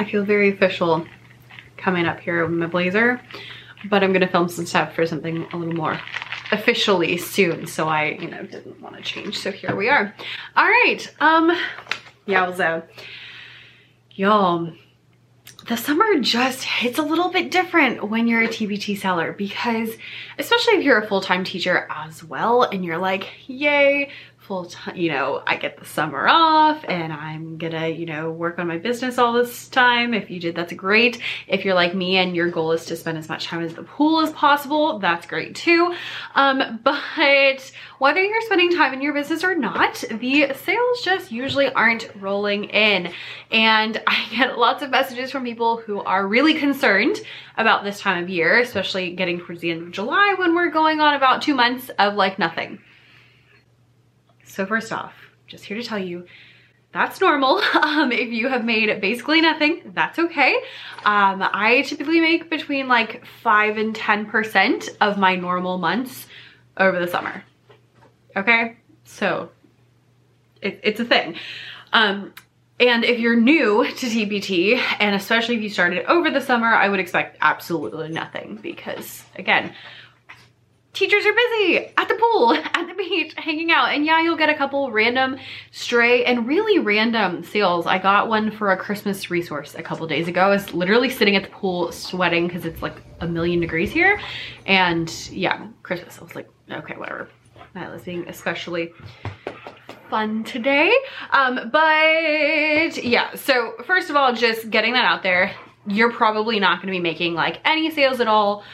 I 0.00 0.04
feel 0.04 0.24
very 0.24 0.48
official 0.48 1.06
coming 1.76 2.06
up 2.06 2.20
here 2.20 2.46
with 2.46 2.56
my 2.56 2.66
blazer, 2.66 3.20
but 3.84 4.02
I'm 4.02 4.14
gonna 4.14 4.26
film 4.26 4.48
some 4.48 4.64
stuff 4.64 4.94
for 4.94 5.04
something 5.04 5.46
a 5.52 5.56
little 5.58 5.74
more 5.74 6.00
officially 6.52 7.18
soon. 7.18 7.66
So 7.66 7.86
I, 7.86 8.16
you 8.18 8.30
know, 8.30 8.42
didn't 8.44 8.80
want 8.80 8.96
to 8.96 9.02
change. 9.02 9.38
So 9.38 9.52
here 9.52 9.76
we 9.76 9.90
are. 9.90 10.14
All 10.56 10.64
right. 10.64 11.14
Um, 11.20 11.54
yowza. 12.26 12.84
Y'all, 14.12 14.72
the 15.68 15.76
summer 15.76 16.18
just 16.20 16.64
hits 16.64 16.98
a 16.98 17.02
little 17.02 17.28
bit 17.28 17.50
different 17.50 18.08
when 18.08 18.26
you're 18.26 18.42
a 18.42 18.48
TpT 18.48 18.98
seller 18.98 19.34
because 19.34 19.90
especially 20.38 20.78
if 20.78 20.82
you're 20.84 20.98
a 20.98 21.06
full-time 21.06 21.44
teacher 21.44 21.86
as 21.90 22.24
well 22.24 22.62
and 22.62 22.86
you're 22.86 22.98
like, 22.98 23.28
yay, 23.46 24.10
full 24.50 24.64
time, 24.64 24.96
you 24.96 25.08
know, 25.08 25.40
I 25.46 25.56
get 25.58 25.78
the 25.78 25.84
summer 25.84 26.26
off 26.28 26.84
and 26.88 27.12
I'm 27.12 27.56
gonna, 27.56 27.86
you 27.86 28.04
know, 28.04 28.32
work 28.32 28.58
on 28.58 28.66
my 28.66 28.78
business 28.78 29.16
all 29.16 29.32
this 29.32 29.68
time. 29.68 30.12
If 30.12 30.28
you 30.28 30.40
did, 30.40 30.56
that's 30.56 30.72
great. 30.72 31.20
If 31.46 31.64
you're 31.64 31.76
like 31.76 31.94
me 31.94 32.16
and 32.16 32.34
your 32.34 32.50
goal 32.50 32.72
is 32.72 32.84
to 32.86 32.96
spend 32.96 33.16
as 33.16 33.28
much 33.28 33.46
time 33.46 33.62
as 33.62 33.74
the 33.74 33.84
pool 33.84 34.22
as 34.22 34.32
possible, 34.32 34.98
that's 34.98 35.24
great 35.24 35.54
too. 35.54 35.94
Um, 36.34 36.80
but 36.82 37.72
whether 38.00 38.20
you're 38.20 38.40
spending 38.40 38.74
time 38.74 38.92
in 38.92 39.00
your 39.00 39.14
business 39.14 39.44
or 39.44 39.54
not, 39.54 40.02
the 40.10 40.52
sales 40.52 41.00
just 41.04 41.30
usually 41.30 41.72
aren't 41.72 42.10
rolling 42.16 42.64
in. 42.64 43.12
And 43.52 44.02
I 44.04 44.26
get 44.32 44.58
lots 44.58 44.82
of 44.82 44.90
messages 44.90 45.30
from 45.30 45.44
people 45.44 45.76
who 45.76 46.00
are 46.00 46.26
really 46.26 46.54
concerned 46.54 47.20
about 47.56 47.84
this 47.84 48.00
time 48.00 48.24
of 48.24 48.28
year, 48.28 48.58
especially 48.58 49.12
getting 49.14 49.38
towards 49.38 49.60
the 49.60 49.70
end 49.70 49.82
of 49.82 49.92
July 49.92 50.34
when 50.36 50.56
we're 50.56 50.70
going 50.70 50.98
on 50.98 51.14
about 51.14 51.40
two 51.40 51.54
months 51.54 51.88
of 52.00 52.14
like 52.14 52.36
nothing. 52.36 52.80
So 54.60 54.66
first 54.66 54.92
off, 54.92 55.14
just 55.46 55.64
here 55.64 55.78
to 55.78 55.82
tell 55.82 55.98
you, 55.98 56.26
that's 56.92 57.18
normal. 57.18 57.62
Um, 57.74 58.12
if 58.12 58.28
you 58.28 58.48
have 58.48 58.62
made 58.62 59.00
basically 59.00 59.40
nothing, 59.40 59.92
that's 59.94 60.18
okay. 60.18 60.54
Um, 61.02 61.42
I 61.42 61.82
typically 61.86 62.20
make 62.20 62.50
between 62.50 62.88
like 62.88 63.24
5 63.42 63.78
and 63.78 63.94
10% 63.94 64.88
of 65.00 65.16
my 65.16 65.34
normal 65.34 65.78
months 65.78 66.26
over 66.76 67.00
the 67.00 67.08
summer. 67.08 67.42
Okay? 68.36 68.76
So 69.04 69.50
it, 70.60 70.80
it's 70.82 71.00
a 71.00 71.06
thing. 71.06 71.36
Um, 71.94 72.34
and 72.78 73.02
if 73.02 73.18
you're 73.18 73.40
new 73.40 73.86
to 73.86 74.06
TpT, 74.06 74.78
and 74.98 75.14
especially 75.14 75.56
if 75.56 75.62
you 75.62 75.70
started 75.70 76.04
over 76.04 76.30
the 76.30 76.42
summer, 76.42 76.68
I 76.68 76.90
would 76.90 77.00
expect 77.00 77.38
absolutely 77.40 78.10
nothing 78.10 78.58
because 78.60 79.24
again, 79.36 79.72
teachers 80.92 81.24
are 81.24 81.32
busy 81.32 81.92
at 81.96 82.08
the 82.08 82.14
pool, 82.14 82.54
at 82.74 82.86
the 82.86 82.94
beach, 82.94 83.34
hanging 83.36 83.70
out. 83.70 83.92
And 83.92 84.04
yeah, 84.04 84.20
you'll 84.20 84.36
get 84.36 84.48
a 84.48 84.54
couple 84.54 84.90
random 84.90 85.36
stray 85.70 86.24
and 86.24 86.46
really 86.46 86.78
random 86.78 87.44
sales. 87.44 87.86
I 87.86 87.98
got 87.98 88.28
one 88.28 88.50
for 88.50 88.72
a 88.72 88.76
Christmas 88.76 89.30
resource 89.30 89.74
a 89.74 89.82
couple 89.82 90.06
days 90.06 90.28
ago. 90.28 90.42
I 90.42 90.48
was 90.48 90.72
literally 90.74 91.10
sitting 91.10 91.36
at 91.36 91.44
the 91.44 91.50
pool 91.50 91.92
sweating 91.92 92.46
because 92.46 92.64
it's 92.64 92.82
like 92.82 92.96
a 93.20 93.26
million 93.26 93.60
degrees 93.60 93.90
here. 93.90 94.20
And 94.66 95.10
yeah, 95.30 95.68
Christmas. 95.82 96.18
I 96.18 96.22
was 96.22 96.34
like, 96.34 96.48
okay, 96.70 96.94
whatever. 96.96 97.28
That 97.74 97.92
was 97.92 98.02
being 98.02 98.28
especially 98.28 98.92
fun 100.08 100.42
today. 100.42 100.92
Um, 101.30 101.70
but 101.72 103.02
yeah, 103.02 103.34
so 103.36 103.74
first 103.86 104.10
of 104.10 104.16
all, 104.16 104.34
just 104.34 104.68
getting 104.70 104.94
that 104.94 105.04
out 105.04 105.22
there. 105.22 105.54
You're 105.86 106.12
probably 106.12 106.58
not 106.58 106.80
gonna 106.80 106.92
be 106.92 107.00
making 107.00 107.34
like 107.34 107.60
any 107.64 107.90
sales 107.90 108.20
at 108.20 108.26
all 108.26 108.64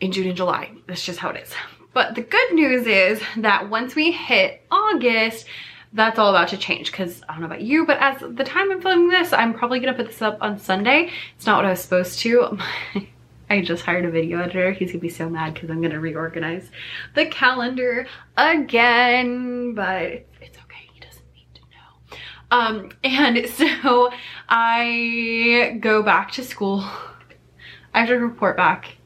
in 0.00 0.12
June 0.12 0.28
and 0.28 0.36
July. 0.36 0.72
That's 0.86 1.04
just 1.04 1.18
how 1.18 1.30
it 1.30 1.42
is. 1.42 1.52
But 1.92 2.16
the 2.16 2.22
good 2.22 2.52
news 2.52 2.86
is 2.86 3.22
that 3.36 3.70
once 3.70 3.94
we 3.94 4.10
hit 4.10 4.62
August, 4.70 5.46
that's 5.92 6.18
all 6.18 6.30
about 6.30 6.48
to 6.48 6.56
change 6.56 6.90
because 6.90 7.22
I 7.28 7.32
don't 7.32 7.42
know 7.42 7.46
about 7.46 7.62
you, 7.62 7.86
but 7.86 7.98
as 7.98 8.20
the 8.20 8.42
time 8.42 8.72
I'm 8.72 8.82
filming 8.82 9.08
this, 9.08 9.32
I'm 9.32 9.54
probably 9.54 9.78
gonna 9.78 9.94
put 9.94 10.06
this 10.06 10.20
up 10.20 10.38
on 10.40 10.58
Sunday. 10.58 11.10
It's 11.36 11.46
not 11.46 11.56
what 11.56 11.66
I 11.66 11.70
was 11.70 11.80
supposed 11.80 12.18
to. 12.20 12.58
I 13.50 13.60
just 13.60 13.84
hired 13.84 14.04
a 14.04 14.10
video 14.10 14.40
editor. 14.40 14.72
He's 14.72 14.90
gonna 14.90 15.00
be 15.00 15.08
so 15.08 15.28
mad 15.28 15.54
because 15.54 15.70
I'm 15.70 15.80
gonna 15.80 16.00
reorganize 16.00 16.68
the 17.14 17.26
calendar 17.26 18.08
again, 18.36 19.74
but 19.74 20.26
it's 20.40 20.58
okay. 20.64 20.88
He 20.92 20.98
doesn't 20.98 21.32
need 21.32 21.46
to 21.54 21.60
know. 21.70 22.16
Um, 22.50 22.90
and 23.04 23.48
so 23.84 24.10
I 24.48 25.78
go 25.80 26.02
back 26.02 26.32
to 26.32 26.42
school. 26.42 26.84
I 27.92 28.00
have 28.00 28.08
to 28.08 28.16
report 28.16 28.56
back 28.56 28.96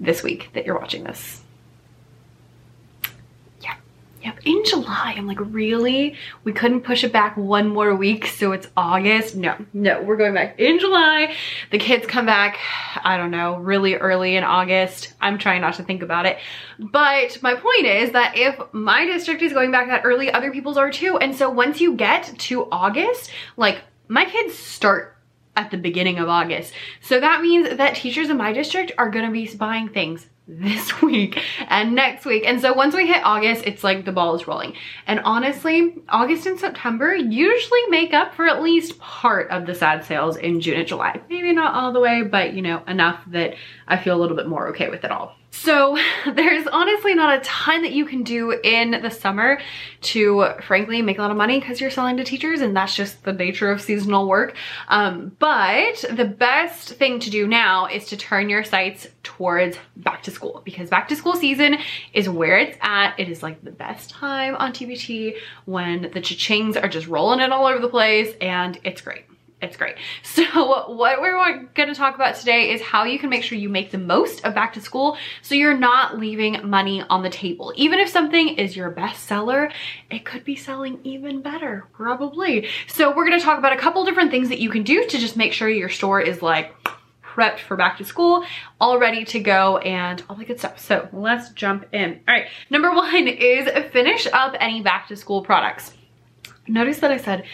this 0.00 0.22
week 0.22 0.50
that 0.54 0.66
you're 0.66 0.78
watching 0.78 1.04
this. 1.04 1.42
Yeah, 3.60 3.76
yep, 4.22 4.40
in 4.44 4.64
July. 4.64 5.14
I'm 5.16 5.26
like, 5.26 5.38
really? 5.40 6.16
We 6.42 6.52
couldn't 6.52 6.80
push 6.80 7.04
it 7.04 7.12
back 7.12 7.36
one 7.36 7.68
more 7.68 7.94
week 7.94 8.26
so 8.26 8.52
it's 8.52 8.66
August? 8.76 9.36
No, 9.36 9.54
no, 9.74 10.02
we're 10.02 10.16
going 10.16 10.34
back 10.34 10.58
in 10.58 10.78
July. 10.78 11.34
The 11.70 11.78
kids 11.78 12.06
come 12.06 12.24
back, 12.24 12.58
I 13.04 13.18
don't 13.18 13.30
know, 13.30 13.58
really 13.58 13.94
early 13.96 14.36
in 14.36 14.42
August. 14.42 15.12
I'm 15.20 15.36
trying 15.36 15.60
not 15.60 15.74
to 15.74 15.82
think 15.82 16.02
about 16.02 16.24
it. 16.24 16.38
But 16.78 17.40
my 17.42 17.54
point 17.54 17.84
is 17.84 18.12
that 18.12 18.36
if 18.36 18.58
my 18.72 19.04
district 19.04 19.42
is 19.42 19.52
going 19.52 19.70
back 19.70 19.88
that 19.88 20.02
early, 20.04 20.30
other 20.32 20.50
people's 20.50 20.78
are 20.78 20.90
too. 20.90 21.18
And 21.18 21.36
so 21.36 21.50
once 21.50 21.80
you 21.80 21.94
get 21.94 22.32
to 22.38 22.68
August, 22.72 23.30
like 23.58 23.82
my 24.08 24.24
kids 24.24 24.54
start 24.54 25.16
at 25.56 25.70
the 25.70 25.76
beginning 25.76 26.18
of 26.18 26.28
August. 26.28 26.72
So 27.00 27.20
that 27.20 27.42
means 27.42 27.76
that 27.76 27.96
teachers 27.96 28.30
in 28.30 28.36
my 28.36 28.52
district 28.52 28.92
are 28.98 29.10
gonna 29.10 29.30
be 29.30 29.54
buying 29.56 29.88
things 29.88 30.26
this 30.50 31.00
week 31.02 31.40
and 31.68 31.94
next 31.94 32.24
week. 32.24 32.44
And 32.46 32.60
so 32.60 32.72
once 32.72 32.94
we 32.94 33.06
hit 33.06 33.22
August, 33.24 33.64
it's 33.66 33.84
like 33.84 34.04
the 34.04 34.12
ball 34.12 34.34
is 34.34 34.46
rolling. 34.46 34.74
And 35.06 35.20
honestly, 35.20 35.94
August 36.08 36.46
and 36.46 36.58
September 36.58 37.14
usually 37.14 37.86
make 37.88 38.12
up 38.12 38.34
for 38.34 38.46
at 38.46 38.62
least 38.62 38.98
part 38.98 39.50
of 39.50 39.66
the 39.66 39.74
sad 39.74 40.04
sales 40.04 40.36
in 40.36 40.60
June 40.60 40.78
and 40.78 40.88
July. 40.88 41.20
Maybe 41.28 41.52
not 41.52 41.74
all 41.74 41.92
the 41.92 42.00
way, 42.00 42.22
but 42.22 42.54
you 42.54 42.62
know, 42.62 42.82
enough 42.88 43.22
that 43.28 43.54
I 43.90 43.96
feel 43.96 44.16
a 44.16 44.20
little 44.20 44.36
bit 44.36 44.46
more 44.46 44.68
okay 44.68 44.88
with 44.88 45.04
it 45.04 45.10
all. 45.10 45.34
So 45.50 45.98
there's 46.34 46.66
honestly 46.68 47.14
not 47.14 47.38
a 47.38 47.40
ton 47.42 47.82
that 47.82 47.92
you 47.92 48.06
can 48.06 48.22
do 48.22 48.52
in 48.52 48.92
the 49.02 49.10
summer 49.10 49.60
to 50.02 50.50
frankly 50.62 51.02
make 51.02 51.18
a 51.18 51.22
lot 51.22 51.32
of 51.32 51.36
money 51.36 51.58
because 51.58 51.80
you're 51.80 51.90
selling 51.90 52.16
to 52.18 52.24
teachers 52.24 52.60
and 52.60 52.76
that's 52.76 52.94
just 52.94 53.24
the 53.24 53.32
nature 53.32 53.70
of 53.70 53.80
seasonal 53.80 54.28
work. 54.28 54.54
Um, 54.88 55.32
but 55.40 56.04
the 56.10 56.24
best 56.24 56.90
thing 56.90 57.18
to 57.20 57.30
do 57.30 57.48
now 57.48 57.86
is 57.86 58.06
to 58.06 58.16
turn 58.16 58.48
your 58.48 58.62
sights 58.62 59.08
towards 59.22 59.76
back 59.96 60.22
to 60.22 60.30
school 60.30 60.62
because 60.64 60.88
back 60.88 61.08
to 61.08 61.16
school 61.16 61.34
season 61.34 61.78
is 62.12 62.28
where 62.28 62.58
it's 62.58 62.78
at. 62.80 63.18
It 63.18 63.28
is 63.28 63.42
like 63.42 63.62
the 63.64 63.72
best 63.72 64.10
time 64.10 64.54
on 64.54 64.72
TpT 64.72 65.36
when 65.64 66.10
the 66.12 66.20
cha-chings 66.20 66.76
are 66.76 66.88
just 66.88 67.08
rolling 67.08 67.40
it 67.40 67.50
all 67.50 67.66
over 67.66 67.80
the 67.80 67.88
place 67.88 68.34
and 68.40 68.78
it's 68.84 69.00
great 69.00 69.24
it's 69.60 69.76
great. 69.76 69.96
So 70.22 70.94
what 70.94 71.20
we're 71.20 71.64
gonna 71.74 71.94
talk 71.94 72.14
about 72.14 72.34
today 72.34 72.72
is 72.72 72.80
how 72.80 73.04
you 73.04 73.18
can 73.18 73.30
make 73.30 73.42
sure 73.42 73.58
you 73.58 73.68
make 73.68 73.90
the 73.90 73.98
most 73.98 74.44
of 74.44 74.54
back 74.54 74.72
to 74.74 74.80
school 74.80 75.16
so 75.42 75.54
you're 75.54 75.76
not 75.76 76.18
leaving 76.18 76.68
money 76.68 77.02
on 77.02 77.22
the 77.22 77.30
table. 77.30 77.72
Even 77.76 77.98
if 77.98 78.08
something 78.08 78.48
is 78.56 78.76
your 78.76 78.90
best 78.90 79.26
seller, 79.26 79.70
it 80.10 80.24
could 80.24 80.44
be 80.44 80.56
selling 80.56 81.00
even 81.04 81.42
better, 81.42 81.86
probably. 81.92 82.68
So 82.88 83.14
we're 83.14 83.24
gonna 83.24 83.40
talk 83.40 83.58
about 83.58 83.72
a 83.72 83.76
couple 83.76 84.04
different 84.04 84.30
things 84.30 84.48
that 84.48 84.60
you 84.60 84.70
can 84.70 84.82
do 84.82 85.06
to 85.06 85.18
just 85.18 85.36
make 85.36 85.52
sure 85.52 85.68
your 85.68 85.88
store 85.88 86.20
is 86.20 86.42
like 86.42 86.74
prepped 87.22 87.60
for 87.60 87.76
back 87.76 87.98
to 87.98 88.04
school, 88.04 88.44
all 88.80 88.98
ready 88.98 89.24
to 89.24 89.40
go 89.40 89.78
and 89.78 90.22
all 90.28 90.36
the 90.36 90.44
good 90.44 90.58
stuff. 90.58 90.78
So 90.78 91.08
let's 91.12 91.50
jump 91.50 91.86
in. 91.92 92.20
All 92.26 92.34
right, 92.34 92.48
number 92.70 92.90
one 92.92 93.28
is 93.28 93.68
finish 93.92 94.26
up 94.32 94.54
any 94.58 94.82
back 94.82 95.08
to 95.08 95.16
school 95.16 95.42
products. 95.42 95.92
Notice 96.66 96.98
that 96.98 97.10
I 97.10 97.16
said 97.16 97.44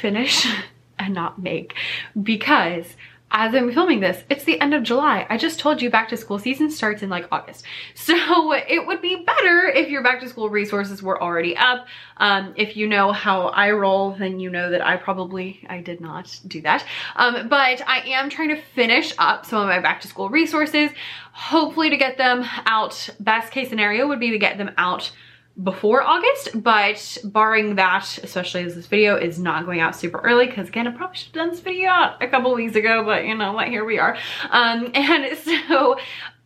finish 0.00 0.46
and 1.02 1.14
not 1.14 1.42
make 1.42 1.74
because 2.22 2.96
as 3.34 3.54
I'm 3.54 3.72
filming 3.72 4.00
this, 4.00 4.22
it's 4.28 4.44
the 4.44 4.60
end 4.60 4.74
of 4.74 4.82
July. 4.82 5.26
I 5.30 5.38
just 5.38 5.58
told 5.58 5.80
you 5.80 5.88
back 5.88 6.10
to 6.10 6.18
school 6.18 6.38
season 6.38 6.70
starts 6.70 7.02
in 7.02 7.08
like 7.08 7.26
August. 7.32 7.64
So 7.94 8.52
it 8.52 8.86
would 8.86 9.00
be 9.00 9.24
better 9.24 9.68
if 9.68 9.88
your 9.88 10.02
back 10.02 10.20
to 10.20 10.28
school 10.28 10.50
resources 10.50 11.02
were 11.02 11.22
already 11.22 11.56
up. 11.56 11.86
Um, 12.16 12.52
if 12.56 12.76
you 12.76 12.86
know 12.86 13.12
how 13.12 13.46
I 13.48 13.70
roll, 13.70 14.12
then 14.12 14.40
you 14.40 14.50
know 14.50 14.70
that 14.70 14.84
I 14.84 14.96
probably, 14.96 15.64
I 15.68 15.80
did 15.80 16.00
not 16.00 16.38
do 16.46 16.60
that. 16.62 16.84
Um, 17.16 17.48
but 17.48 17.80
I 17.86 18.00
am 18.08 18.28
trying 18.28 18.48
to 18.48 18.60
finish 18.60 19.14
up 19.18 19.46
some 19.46 19.62
of 19.62 19.68
my 19.68 19.80
back 19.80 20.00
to 20.02 20.08
school 20.08 20.28
resources, 20.28 20.90
hopefully 21.32 21.90
to 21.90 21.96
get 21.96 22.18
them 22.18 22.44
out. 22.66 23.08
Best 23.20 23.52
case 23.52 23.68
scenario 23.68 24.08
would 24.08 24.20
be 24.20 24.30
to 24.30 24.38
get 24.38 24.58
them 24.58 24.72
out 24.76 25.12
before 25.60 26.02
August, 26.02 26.62
but 26.62 27.18
barring 27.24 27.76
that, 27.76 28.18
especially 28.22 28.64
as 28.64 28.74
this 28.74 28.86
video 28.86 29.16
is 29.16 29.38
not 29.38 29.66
going 29.66 29.80
out 29.80 29.94
super 29.94 30.18
early, 30.18 30.46
because 30.46 30.68
again, 30.68 30.86
I 30.86 30.92
probably 30.92 31.16
should 31.16 31.26
have 31.26 31.34
done 31.34 31.50
this 31.50 31.60
video 31.60 31.90
out 31.90 32.22
a 32.22 32.28
couple 32.28 32.54
weeks 32.54 32.74
ago, 32.74 33.04
but 33.04 33.26
you 33.26 33.34
know 33.34 33.52
what, 33.52 33.68
here 33.68 33.84
we 33.84 33.98
are. 33.98 34.16
Um, 34.50 34.90
and 34.94 35.36
so 35.38 35.96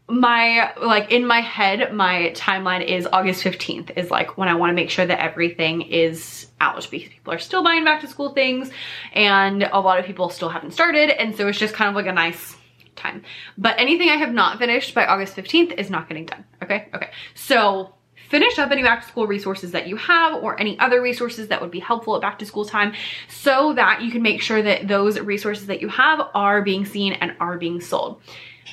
my, 0.08 0.72
like 0.80 1.12
in 1.12 1.26
my 1.26 1.40
head, 1.40 1.92
my 1.94 2.32
timeline 2.34 2.84
is 2.84 3.06
August 3.12 3.44
15th 3.44 3.96
is 3.96 4.10
like 4.10 4.36
when 4.36 4.48
I 4.48 4.54
wanna 4.54 4.72
make 4.72 4.90
sure 4.90 5.06
that 5.06 5.20
everything 5.20 5.82
is 5.82 6.48
out 6.60 6.76
because 6.90 7.08
people 7.08 7.32
are 7.32 7.38
still 7.38 7.62
buying 7.62 7.84
back 7.84 8.00
to 8.00 8.08
school 8.08 8.30
things 8.30 8.70
and 9.12 9.62
a 9.62 9.78
lot 9.78 9.98
of 9.98 10.04
people 10.04 10.30
still 10.30 10.48
haven't 10.48 10.72
started. 10.72 11.10
And 11.10 11.36
so 11.36 11.46
it's 11.48 11.58
just 11.58 11.74
kind 11.74 11.88
of 11.88 11.94
like 11.94 12.06
a 12.06 12.12
nice 12.12 12.56
time. 12.96 13.22
But 13.56 13.78
anything 13.78 14.08
I 14.08 14.16
have 14.16 14.32
not 14.32 14.58
finished 14.58 14.94
by 14.94 15.06
August 15.06 15.36
15th 15.36 15.74
is 15.78 15.90
not 15.90 16.08
getting 16.08 16.26
done, 16.26 16.44
okay? 16.62 16.88
Okay, 16.94 17.10
so 17.34 17.95
finish 18.28 18.58
up 18.58 18.70
any 18.70 18.82
back 18.82 19.02
to 19.02 19.08
school 19.08 19.26
resources 19.26 19.72
that 19.72 19.86
you 19.86 19.96
have 19.96 20.42
or 20.42 20.58
any 20.60 20.78
other 20.78 21.00
resources 21.00 21.48
that 21.48 21.60
would 21.60 21.70
be 21.70 21.80
helpful 21.80 22.14
at 22.16 22.22
back 22.22 22.38
to 22.38 22.46
school 22.46 22.64
time 22.64 22.92
so 23.28 23.72
that 23.74 24.02
you 24.02 24.10
can 24.10 24.22
make 24.22 24.40
sure 24.40 24.62
that 24.62 24.88
those 24.88 25.18
resources 25.20 25.66
that 25.66 25.80
you 25.80 25.88
have 25.88 26.20
are 26.34 26.62
being 26.62 26.84
seen 26.84 27.12
and 27.14 27.34
are 27.40 27.58
being 27.58 27.80
sold. 27.80 28.20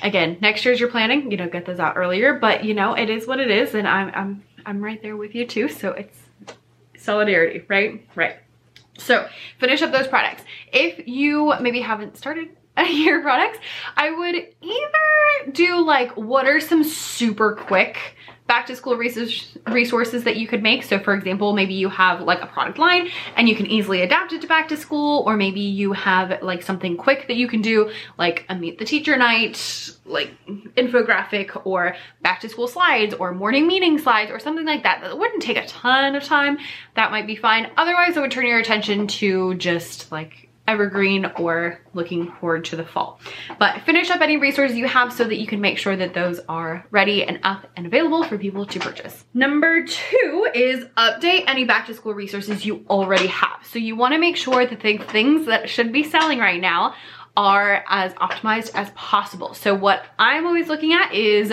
Again, 0.02 0.38
next 0.40 0.64
year's 0.64 0.80
you're 0.80 0.90
planning, 0.90 1.30
you 1.30 1.36
know, 1.36 1.48
get 1.48 1.66
those 1.66 1.78
out 1.78 1.96
earlier, 1.96 2.34
but 2.34 2.64
you 2.64 2.74
know, 2.74 2.94
it 2.94 3.10
is 3.10 3.26
what 3.26 3.40
it 3.40 3.50
is 3.50 3.74
and 3.74 3.86
I'm, 3.86 4.10
I'm, 4.14 4.42
I'm 4.66 4.82
right 4.82 5.00
there 5.02 5.16
with 5.16 5.34
you 5.34 5.46
too. 5.46 5.68
So 5.68 5.92
it's 5.92 6.18
solidarity, 6.96 7.64
right? 7.68 8.06
Right. 8.14 8.36
So 8.98 9.28
finish 9.58 9.82
up 9.82 9.92
those 9.92 10.06
products. 10.06 10.42
If 10.72 11.06
you 11.06 11.52
maybe 11.60 11.80
haven't 11.80 12.16
started 12.16 12.48
your 12.88 13.22
products, 13.22 13.58
I 13.96 14.10
would 14.10 14.34
either 14.34 15.52
do 15.52 15.84
like, 15.84 16.16
what 16.16 16.46
are 16.46 16.60
some 16.60 16.84
super 16.84 17.54
quick 17.54 18.16
back 18.54 18.66
to 18.66 18.76
school 18.76 18.96
resources 18.96 20.22
that 20.22 20.36
you 20.36 20.46
could 20.46 20.62
make. 20.62 20.84
So 20.84 21.00
for 21.00 21.12
example, 21.12 21.54
maybe 21.54 21.74
you 21.74 21.88
have 21.88 22.20
like 22.20 22.40
a 22.40 22.46
product 22.46 22.78
line 22.78 23.10
and 23.34 23.48
you 23.48 23.56
can 23.56 23.66
easily 23.66 24.02
adapt 24.02 24.32
it 24.32 24.42
to 24.42 24.46
back 24.46 24.68
to 24.68 24.76
school, 24.76 25.24
or 25.26 25.36
maybe 25.36 25.58
you 25.58 25.92
have 25.92 26.40
like 26.40 26.62
something 26.62 26.96
quick 26.96 27.26
that 27.26 27.34
you 27.34 27.48
can 27.48 27.62
do, 27.62 27.90
like 28.16 28.44
a 28.48 28.54
meet 28.54 28.78
the 28.78 28.84
teacher 28.84 29.16
night, 29.16 29.90
like 30.04 30.30
infographic 30.76 31.66
or 31.66 31.96
back 32.22 32.38
to 32.42 32.48
school 32.48 32.68
slides 32.68 33.12
or 33.14 33.34
morning 33.34 33.66
meeting 33.66 33.98
slides 33.98 34.30
or 34.30 34.38
something 34.38 34.66
like 34.66 34.84
that. 34.84 35.00
That 35.00 35.18
wouldn't 35.18 35.42
take 35.42 35.56
a 35.56 35.66
ton 35.66 36.14
of 36.14 36.22
time. 36.22 36.58
That 36.94 37.10
might 37.10 37.26
be 37.26 37.34
fine. 37.34 37.72
Otherwise, 37.76 38.16
I 38.16 38.20
would 38.20 38.30
turn 38.30 38.46
your 38.46 38.60
attention 38.60 39.08
to 39.08 39.56
just 39.56 40.12
like 40.12 40.43
evergreen 40.66 41.30
or 41.38 41.78
looking 41.92 42.32
forward 42.32 42.64
to 42.64 42.76
the 42.76 42.84
fall. 42.84 43.20
But 43.58 43.82
finish 43.82 44.10
up 44.10 44.20
any 44.20 44.36
resources 44.36 44.76
you 44.76 44.88
have 44.88 45.12
so 45.12 45.24
that 45.24 45.36
you 45.36 45.46
can 45.46 45.60
make 45.60 45.78
sure 45.78 45.94
that 45.96 46.14
those 46.14 46.40
are 46.48 46.86
ready 46.90 47.22
and 47.22 47.38
up 47.42 47.66
and 47.76 47.86
available 47.86 48.24
for 48.24 48.38
people 48.38 48.64
to 48.66 48.80
purchase. 48.80 49.24
Number 49.34 49.84
two 49.84 50.48
is 50.54 50.84
update 50.96 51.44
any 51.48 51.64
back 51.64 51.86
to 51.86 51.94
school 51.94 52.14
resources 52.14 52.64
you 52.64 52.84
already 52.88 53.26
have. 53.26 53.66
So 53.70 53.78
you 53.78 53.94
wanna 53.94 54.18
make 54.18 54.36
sure 54.36 54.66
that 54.66 54.80
the 54.80 54.98
things 54.98 55.46
that 55.46 55.68
should 55.68 55.92
be 55.92 56.02
selling 56.02 56.38
right 56.38 56.60
now 56.60 56.94
are 57.36 57.84
as 57.88 58.14
optimized 58.14 58.70
as 58.74 58.90
possible. 58.90 59.54
So 59.54 59.74
what 59.74 60.04
I'm 60.18 60.46
always 60.46 60.68
looking 60.68 60.92
at 60.92 61.12
is, 61.12 61.52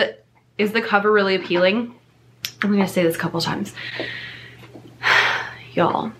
is 0.56 0.72
the 0.72 0.80
cover 0.80 1.12
really 1.12 1.34
appealing? 1.34 1.94
I'm 2.62 2.70
gonna 2.70 2.88
say 2.88 3.02
this 3.02 3.16
a 3.16 3.18
couple 3.18 3.40
times. 3.40 3.74
Y'all, 5.74 6.12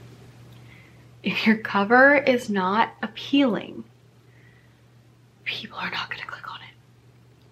if 1.23 1.47
your 1.47 1.57
cover 1.57 2.17
is 2.17 2.51
not 2.51 2.91
appealing, 3.03 3.85
people 5.45 5.79
are 5.79 5.91
not 5.91 6.11
gonna 6.11 6.27
click 6.27 6.51
on 6.51 6.59
it. 6.61 6.75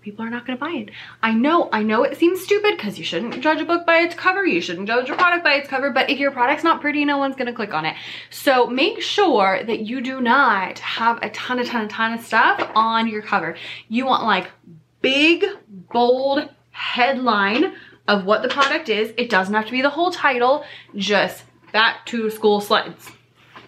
People 0.03 0.25
are 0.25 0.31
not 0.31 0.45
gonna 0.45 0.59
buy 0.59 0.73
it. 0.73 0.91
I 1.23 1.33
know, 1.33 1.69
I 1.73 1.85
know 1.85 2.03
it 2.03 2.17
seems 2.17 2.41
stupid 2.41 2.77
because 2.77 2.99
you 2.99 3.05
shouldn't 3.05 3.41
judge 3.41 3.61
a 3.61 3.65
book 3.65 3.87
by 3.87 3.99
its 3.99 4.15
cover, 4.15 4.45
you 4.45 4.61
shouldn't 4.61 4.89
judge 4.89 5.09
a 5.09 5.15
product 5.15 5.45
by 5.45 5.55
its 5.55 5.69
cover, 5.69 5.91
but 5.91 6.11
if 6.11 6.19
your 6.19 6.33
product's 6.33 6.65
not 6.65 6.81
pretty, 6.81 7.05
no 7.05 7.19
one's 7.19 7.37
gonna 7.37 7.53
click 7.53 7.73
on 7.73 7.87
it. 7.87 7.97
So 8.31 8.67
make 8.67 9.01
sure 9.01 9.63
that 9.63 9.81
you 9.81 10.01
do 10.01 10.21
not 10.21 10.81
have 10.81 11.21
a 11.23 11.31
ton, 11.31 11.61
a 11.61 11.65
ton, 11.65 11.85
a 11.85 11.89
ton 11.89 12.15
of 12.15 12.25
stuff 12.25 12.71
on 12.75 13.07
your 13.07 13.23
cover. 13.23 13.57
You 13.89 14.07
want 14.07 14.25
like 14.25 14.51
big, 15.01 15.45
bold 15.93 16.49
headline 16.73 17.75
of 18.09 18.25
what 18.25 18.43
the 18.43 18.49
product 18.49 18.89
is. 18.89 19.13
It 19.17 19.31
doesn't 19.31 19.55
have 19.55 19.67
to 19.67 19.73
be 19.73 19.83
the 19.83 19.91
whole 19.91 20.11
title, 20.11 20.65
just 20.97 21.45
back 21.73 22.05
to 22.07 22.31
school 22.31 22.61
slides 22.61 23.13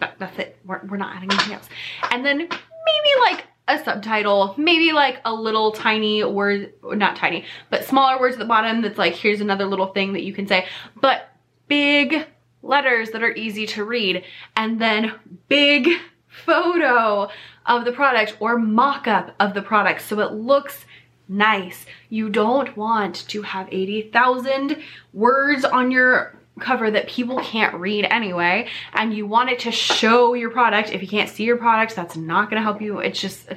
that, 0.03 0.19
that's 0.19 0.39
it. 0.39 0.57
We're, 0.65 0.81
we're 0.87 0.97
not 0.97 1.17
adding 1.17 1.31
anything 1.33 1.55
else. 1.55 1.69
And 2.11 2.25
then 2.25 2.39
maybe 2.39 3.11
like 3.21 3.47
a 3.69 3.83
subtitle, 3.83 4.55
maybe 4.59 4.93
like 4.93 5.21
a 5.25 5.33
little 5.33 5.73
tiny 5.73 6.25
word, 6.25 6.73
not 6.83 7.17
tiny, 7.17 7.45
but 7.71 7.85
smaller 7.85 8.19
words 8.19 8.35
at 8.35 8.39
the 8.41 8.45
bottom 8.45 8.83
that's 8.83 8.99
like, 8.99 9.15
here's 9.15 9.41
another 9.41 9.67
little 9.67 9.87
thing 9.89 10.13
that 10.15 10.23
you 10.23 10.33
can 10.33 10.47
say, 10.47 10.67
but 11.01 11.31
big 11.69 12.27
letters 12.63 13.11
that 13.11 13.23
are 13.23 13.33
easy 13.35 13.67
to 13.67 13.85
read. 13.85 14.25
And 14.57 14.81
then 14.81 15.15
big 15.49 15.89
photo 16.27 17.29
of 17.67 17.85
the 17.85 17.93
product 17.93 18.37
or 18.41 18.59
mock-up 18.59 19.35
of 19.39 19.55
the 19.55 19.63
product 19.63 20.03
so 20.03 20.19
it 20.19 20.33
looks 20.33 20.85
nice. 21.29 21.87
You 22.09 22.29
don't 22.29 22.77
want 22.77 23.29
to 23.29 23.43
have 23.43 23.69
80,000 23.71 24.83
words 25.13 25.65
on 25.65 25.91
your 25.91 26.37
cover 26.61 26.91
that 26.91 27.09
people 27.09 27.39
can't 27.39 27.75
read 27.75 28.05
anyway 28.11 28.69
and 28.95 29.15
you 29.15 29.27
want 29.27 29.51
it 29.51 29.59
to 29.61 29.73
show 29.73 30.35
your 30.35 30.51
product. 30.51 30.91
If 30.91 31.03
you 31.03 31.09
can't 31.09 31.31
see 31.31 31.45
your 31.45 31.57
products 31.57 31.95
that's 31.95 32.17
not 32.17 32.51
going 32.51 32.61
to 32.61 32.65
help 32.65 32.81
you. 32.81 32.99
It's 32.99 33.21
just 33.21 33.49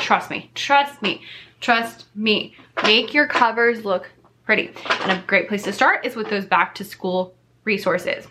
trust 0.00 0.30
me 0.30 0.50
trust 0.54 1.02
me 1.02 1.22
trust 1.60 2.06
me. 2.14 2.54
Make 2.82 3.14
your 3.14 3.26
covers 3.26 3.84
look 3.84 4.10
pretty. 4.44 4.70
And 5.00 5.12
a 5.12 5.24
great 5.26 5.48
place 5.48 5.62
to 5.64 5.72
start 5.72 6.04
is 6.04 6.14
with 6.14 6.28
those 6.28 6.44
back 6.44 6.74
to 6.76 6.84
school 6.84 7.34
resources 7.64 8.26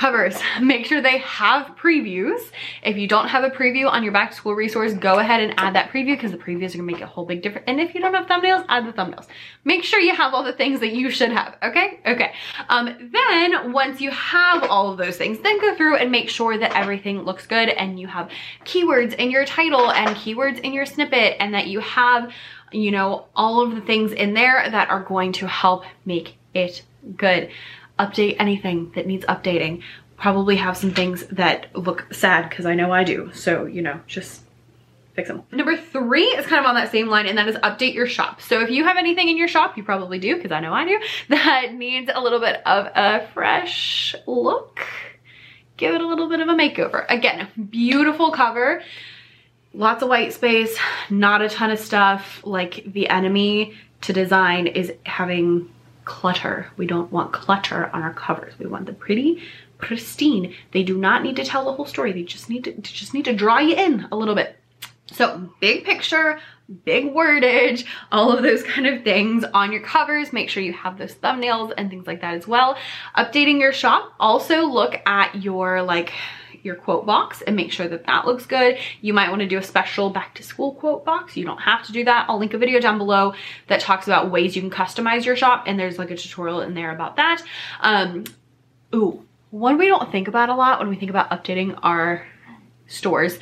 covers. 0.00 0.36
Make 0.60 0.86
sure 0.86 1.00
they 1.00 1.18
have 1.18 1.76
previews. 1.76 2.40
If 2.82 2.96
you 2.96 3.06
don't 3.06 3.28
have 3.28 3.44
a 3.44 3.50
preview 3.50 3.88
on 3.88 4.02
your 4.02 4.12
back 4.12 4.30
to 4.30 4.36
school 4.36 4.54
resource 4.54 4.94
go 4.94 5.18
ahead 5.18 5.42
and 5.42 5.54
add 5.58 5.74
that 5.74 5.90
preview 5.90 6.16
because 6.16 6.32
the 6.32 6.38
previews 6.38 6.74
are 6.74 6.78
gonna 6.78 6.90
make 6.90 7.02
a 7.02 7.06
whole 7.06 7.26
big 7.26 7.42
difference. 7.42 7.64
And 7.68 7.80
if 7.80 7.94
you 7.94 8.00
don't 8.00 8.14
have 8.14 8.26
thumbnails 8.26 8.64
add 8.68 8.86
the 8.86 8.92
thumbnails. 8.92 9.26
Make 9.64 9.84
sure 9.84 10.00
you 10.00 10.14
have 10.14 10.32
all 10.32 10.42
the 10.42 10.54
things 10.54 10.80
that 10.80 10.92
you 10.92 11.10
should 11.10 11.30
have 11.30 11.56
okay? 11.62 12.00
Okay. 12.06 12.32
Um 12.68 13.10
then 13.12 13.72
once 13.72 14.00
you 14.00 14.10
have 14.10 14.64
all 14.64 14.90
of 14.90 14.98
those 14.98 15.16
things 15.16 15.38
then 15.40 15.60
go 15.60 15.76
through 15.76 15.96
and 15.96 16.10
make 16.10 16.30
sure 16.30 16.56
that 16.56 16.74
everything 16.74 17.22
looks 17.22 17.46
good 17.46 17.68
and 17.68 18.00
you 18.00 18.06
have 18.06 18.30
keywords 18.64 19.14
in 19.14 19.30
your 19.30 19.44
title 19.44 19.92
and 19.92 20.16
keywords 20.16 20.58
in 20.60 20.72
your 20.72 20.86
snippet 20.86 21.36
and 21.40 21.52
that 21.52 21.66
you 21.66 21.80
have 21.80 22.32
you 22.72 22.90
know 22.90 23.26
all 23.36 23.60
of 23.60 23.74
the 23.74 23.80
things 23.82 24.12
in 24.12 24.32
there 24.32 24.64
that 24.70 24.88
are 24.88 25.02
going 25.02 25.32
to 25.32 25.46
help 25.46 25.84
make 26.06 26.36
it 26.54 26.82
good 27.16 27.50
update 28.00 28.36
anything 28.38 28.90
that 28.94 29.06
needs 29.06 29.24
updating. 29.26 29.82
Probably 30.16 30.56
have 30.56 30.76
some 30.76 30.90
things 30.92 31.26
that 31.28 31.74
look 31.76 32.12
sad 32.12 32.48
because 32.48 32.66
I 32.66 32.74
know 32.74 32.92
I 32.92 33.04
do. 33.04 33.30
So, 33.34 33.66
you 33.66 33.82
know, 33.82 34.00
just 34.06 34.42
fix 35.14 35.28
them. 35.28 35.42
Number 35.52 35.76
three 35.76 36.24
is 36.24 36.46
kind 36.46 36.60
of 36.60 36.66
on 36.66 36.74
that 36.74 36.90
same 36.90 37.08
line 37.08 37.26
and 37.26 37.36
that 37.38 37.48
is 37.48 37.56
update 37.56 37.94
your 37.94 38.06
shop. 38.06 38.40
So 38.40 38.60
if 38.60 38.70
you 38.70 38.84
have 38.84 38.96
anything 38.96 39.28
in 39.28 39.36
your 39.36 39.48
shop, 39.48 39.76
you 39.76 39.82
probably 39.82 40.18
do 40.18 40.36
because 40.36 40.52
I 40.52 40.60
know 40.60 40.72
I 40.72 40.84
do, 40.84 41.00
that 41.28 41.74
needs 41.74 42.10
a 42.12 42.20
little 42.20 42.40
bit 42.40 42.64
of 42.66 42.86
a 42.94 43.26
fresh 43.32 44.14
look, 44.26 44.80
give 45.76 45.94
it 45.94 46.00
a 46.00 46.06
little 46.06 46.28
bit 46.28 46.40
of 46.40 46.48
a 46.48 46.54
makeover. 46.54 47.06
Again, 47.08 47.48
beautiful 47.70 48.30
cover, 48.30 48.82
lots 49.72 50.02
of 50.02 50.08
white 50.08 50.32
space, 50.32 50.76
not 51.08 51.42
a 51.42 51.48
ton 51.48 51.70
of 51.70 51.78
stuff. 51.78 52.40
Like 52.44 52.84
the 52.86 53.08
enemy 53.08 53.74
to 54.02 54.12
design 54.12 54.66
is 54.66 54.92
having 55.04 55.70
clutter. 56.10 56.66
We 56.76 56.86
don't 56.86 57.12
want 57.12 57.32
clutter 57.32 57.88
on 57.92 58.02
our 58.02 58.12
covers. 58.12 58.58
We 58.58 58.66
want 58.66 58.86
them 58.86 58.96
pretty, 58.96 59.44
pristine. 59.78 60.52
They 60.72 60.82
do 60.82 60.98
not 60.98 61.22
need 61.22 61.36
to 61.36 61.44
tell 61.44 61.64
the 61.64 61.72
whole 61.72 61.86
story. 61.86 62.12
They 62.12 62.24
just 62.24 62.50
need 62.50 62.64
to, 62.64 62.72
just 62.82 63.14
need 63.14 63.26
to 63.26 63.32
draw 63.32 63.60
you 63.60 63.76
in 63.76 64.08
a 64.10 64.16
little 64.16 64.34
bit. 64.34 64.56
So 65.06 65.48
big 65.60 65.84
picture, 65.84 66.40
big 66.84 67.14
wordage, 67.14 67.84
all 68.10 68.32
of 68.32 68.42
those 68.42 68.64
kind 68.64 68.88
of 68.88 69.04
things 69.04 69.44
on 69.54 69.70
your 69.70 69.82
covers. 69.82 70.32
Make 70.32 70.50
sure 70.50 70.64
you 70.64 70.72
have 70.72 70.98
those 70.98 71.14
thumbnails 71.14 71.72
and 71.78 71.88
things 71.88 72.08
like 72.08 72.22
that 72.22 72.34
as 72.34 72.48
well. 72.48 72.76
Updating 73.16 73.60
your 73.60 73.72
shop. 73.72 74.12
Also 74.18 74.66
look 74.66 75.00
at 75.06 75.36
your 75.36 75.80
like 75.80 76.12
your 76.62 76.74
quote 76.74 77.06
box 77.06 77.42
and 77.42 77.56
make 77.56 77.72
sure 77.72 77.88
that 77.88 78.06
that 78.06 78.26
looks 78.26 78.46
good. 78.46 78.78
You 79.00 79.12
might 79.12 79.30
want 79.30 79.40
to 79.40 79.48
do 79.48 79.58
a 79.58 79.62
special 79.62 80.10
back 80.10 80.34
to 80.36 80.42
school 80.42 80.74
quote 80.74 81.04
box. 81.04 81.36
You 81.36 81.44
don't 81.44 81.60
have 81.60 81.84
to 81.86 81.92
do 81.92 82.04
that. 82.04 82.26
I'll 82.28 82.38
link 82.38 82.54
a 82.54 82.58
video 82.58 82.80
down 82.80 82.98
below 82.98 83.34
that 83.68 83.80
talks 83.80 84.06
about 84.06 84.30
ways 84.30 84.56
you 84.56 84.62
can 84.62 84.70
customize 84.70 85.24
your 85.24 85.36
shop 85.36 85.64
and 85.66 85.78
there's 85.78 85.98
like 85.98 86.10
a 86.10 86.16
tutorial 86.16 86.60
in 86.60 86.74
there 86.74 86.92
about 86.92 87.16
that. 87.16 87.42
Um, 87.80 88.24
ooh, 88.94 89.24
one 89.50 89.78
we 89.78 89.86
don't 89.86 90.10
think 90.12 90.28
about 90.28 90.48
a 90.48 90.54
lot 90.54 90.78
when 90.78 90.88
we 90.88 90.96
think 90.96 91.10
about 91.10 91.30
updating 91.30 91.78
our 91.82 92.26
stores 92.86 93.38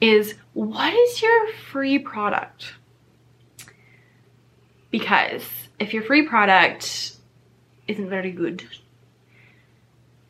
is 0.00 0.34
what 0.52 0.92
is 0.92 1.22
your 1.22 1.52
free 1.70 1.98
product? 1.98 2.74
Because 4.90 5.44
if 5.78 5.94
your 5.94 6.02
free 6.02 6.26
product 6.26 7.16
isn't 7.88 8.08
very 8.08 8.30
good, 8.30 8.64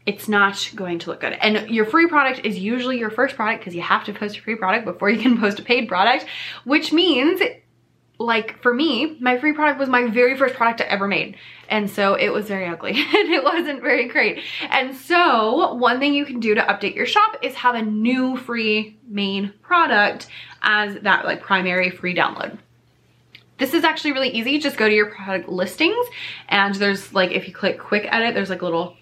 it's 0.04 0.28
not 0.28 0.70
going 0.74 0.98
to 1.00 1.10
look 1.10 1.20
good. 1.20 1.34
And 1.34 1.70
your 1.70 1.84
free 1.84 2.08
product 2.08 2.44
is 2.44 2.58
usually 2.58 2.98
your 2.98 3.10
first 3.10 3.36
product 3.36 3.60
because 3.60 3.74
you 3.74 3.82
have 3.82 4.04
to 4.04 4.12
post 4.12 4.36
a 4.36 4.40
free 4.40 4.56
product 4.56 4.84
before 4.84 5.10
you 5.10 5.20
can 5.20 5.38
post 5.40 5.58
a 5.60 5.62
paid 5.62 5.88
product, 5.88 6.26
which 6.64 6.92
means 6.92 7.40
like 8.18 8.62
for 8.62 8.72
me, 8.72 9.16
my 9.20 9.38
free 9.38 9.52
product 9.52 9.78
was 9.78 9.88
my 9.88 10.06
very 10.06 10.36
first 10.36 10.54
product 10.54 10.80
I 10.80 10.84
ever 10.84 11.08
made. 11.08 11.36
And 11.68 11.90
so 11.90 12.14
it 12.14 12.30
was 12.30 12.46
very 12.46 12.66
ugly 12.66 12.92
and 12.96 13.28
it 13.30 13.44
wasn't 13.44 13.82
very 13.82 14.08
great. 14.08 14.42
And 14.70 14.94
so 14.94 15.74
one 15.74 15.98
thing 15.98 16.14
you 16.14 16.24
can 16.24 16.40
do 16.40 16.54
to 16.54 16.62
update 16.62 16.94
your 16.94 17.06
shop 17.06 17.38
is 17.42 17.54
have 17.54 17.74
a 17.74 17.82
new 17.82 18.36
free 18.36 18.98
main 19.06 19.52
product 19.62 20.28
as 20.62 20.94
that 21.02 21.24
like 21.24 21.42
primary 21.42 21.90
free 21.90 22.14
download. 22.14 22.58
This 23.58 23.74
is 23.74 23.84
actually 23.84 24.12
really 24.12 24.30
easy. 24.30 24.58
Just 24.58 24.76
go 24.76 24.88
to 24.88 24.94
your 24.94 25.06
product 25.06 25.48
listings 25.48 26.06
and 26.48 26.74
there's 26.74 27.12
like, 27.12 27.30
if 27.30 27.46
you 27.46 27.54
click 27.54 27.78
quick 27.78 28.06
edit, 28.10 28.34
there's 28.34 28.50
like 28.50 28.62
a 28.62 28.64
little 28.64 28.96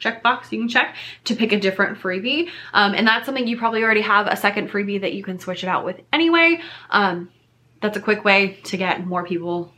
checkbox 0.00 0.52
you 0.52 0.58
can 0.58 0.68
check 0.68 0.96
to 1.24 1.34
pick 1.34 1.52
a 1.52 1.60
different 1.60 1.98
freebie. 1.98 2.50
Um, 2.72 2.94
and 2.94 3.06
that's 3.06 3.26
something 3.26 3.46
you 3.46 3.56
probably 3.56 3.82
already 3.82 4.02
have 4.02 4.26
a 4.26 4.36
second 4.36 4.70
freebie 4.70 5.00
that 5.00 5.14
you 5.14 5.22
can 5.22 5.38
switch 5.38 5.62
it 5.62 5.68
out 5.68 5.84
with 5.84 6.00
anyway. 6.12 6.60
Um, 6.90 7.30
that's 7.80 7.96
a 7.96 8.00
quick 8.00 8.24
way 8.24 8.58
to 8.64 8.76
get 8.76 9.06
more 9.06 9.24
people 9.24 9.72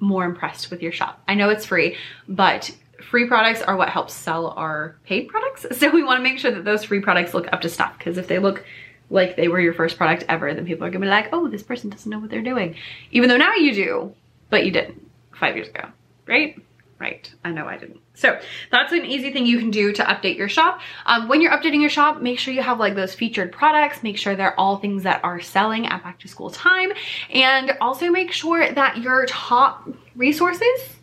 more 0.00 0.24
impressed 0.24 0.70
with 0.70 0.82
your 0.82 0.92
shop. 0.92 1.22
I 1.26 1.34
know 1.34 1.50
it's 1.50 1.64
free, 1.64 1.96
but 2.28 2.70
free 3.10 3.26
products 3.26 3.62
are 3.62 3.76
what 3.76 3.88
helps 3.88 4.14
sell 4.14 4.48
our 4.48 4.96
paid 5.04 5.28
products. 5.28 5.66
So 5.78 5.90
we 5.90 6.02
wanna 6.02 6.22
make 6.22 6.38
sure 6.38 6.50
that 6.50 6.64
those 6.64 6.84
free 6.84 7.00
products 7.00 7.34
look 7.34 7.52
up 7.52 7.60
to 7.62 7.68
snuff 7.68 7.96
because 7.98 8.18
if 8.18 8.28
they 8.28 8.38
look 8.38 8.64
like 9.10 9.36
they 9.36 9.48
were 9.48 9.60
your 9.60 9.72
first 9.72 9.96
product 9.96 10.24
ever, 10.28 10.52
then 10.54 10.66
people 10.66 10.86
are 10.86 10.90
gonna 10.90 11.06
be 11.06 11.10
like, 11.10 11.28
oh, 11.32 11.48
this 11.48 11.62
person 11.62 11.90
doesn't 11.90 12.10
know 12.10 12.18
what 12.18 12.30
they're 12.30 12.42
doing. 12.42 12.76
Even 13.10 13.28
though 13.28 13.36
now 13.36 13.54
you 13.54 13.72
do, 13.74 14.14
but 14.50 14.64
you 14.64 14.70
didn't 14.70 15.08
five 15.32 15.56
years 15.56 15.68
ago, 15.68 15.88
right? 16.26 16.60
Right, 17.00 17.32
I 17.44 17.52
know 17.52 17.66
I 17.66 17.76
didn't. 17.76 18.00
So 18.14 18.40
that's 18.72 18.92
an 18.92 19.04
easy 19.04 19.32
thing 19.32 19.46
you 19.46 19.58
can 19.60 19.70
do 19.70 19.92
to 19.92 20.02
update 20.02 20.36
your 20.36 20.48
shop. 20.48 20.80
Um, 21.06 21.28
when 21.28 21.40
you're 21.40 21.52
updating 21.52 21.80
your 21.80 21.90
shop, 21.90 22.20
make 22.20 22.40
sure 22.40 22.52
you 22.52 22.62
have 22.62 22.80
like 22.80 22.96
those 22.96 23.14
featured 23.14 23.52
products, 23.52 24.02
make 24.02 24.18
sure 24.18 24.34
they're 24.34 24.58
all 24.58 24.78
things 24.78 25.04
that 25.04 25.22
are 25.22 25.40
selling 25.40 25.86
at 25.86 26.02
back 26.02 26.18
to 26.20 26.28
school 26.28 26.50
time. 26.50 26.92
And 27.30 27.72
also 27.80 28.10
make 28.10 28.32
sure 28.32 28.72
that 28.72 28.98
your 28.98 29.26
top 29.26 29.88
resources 30.16 30.96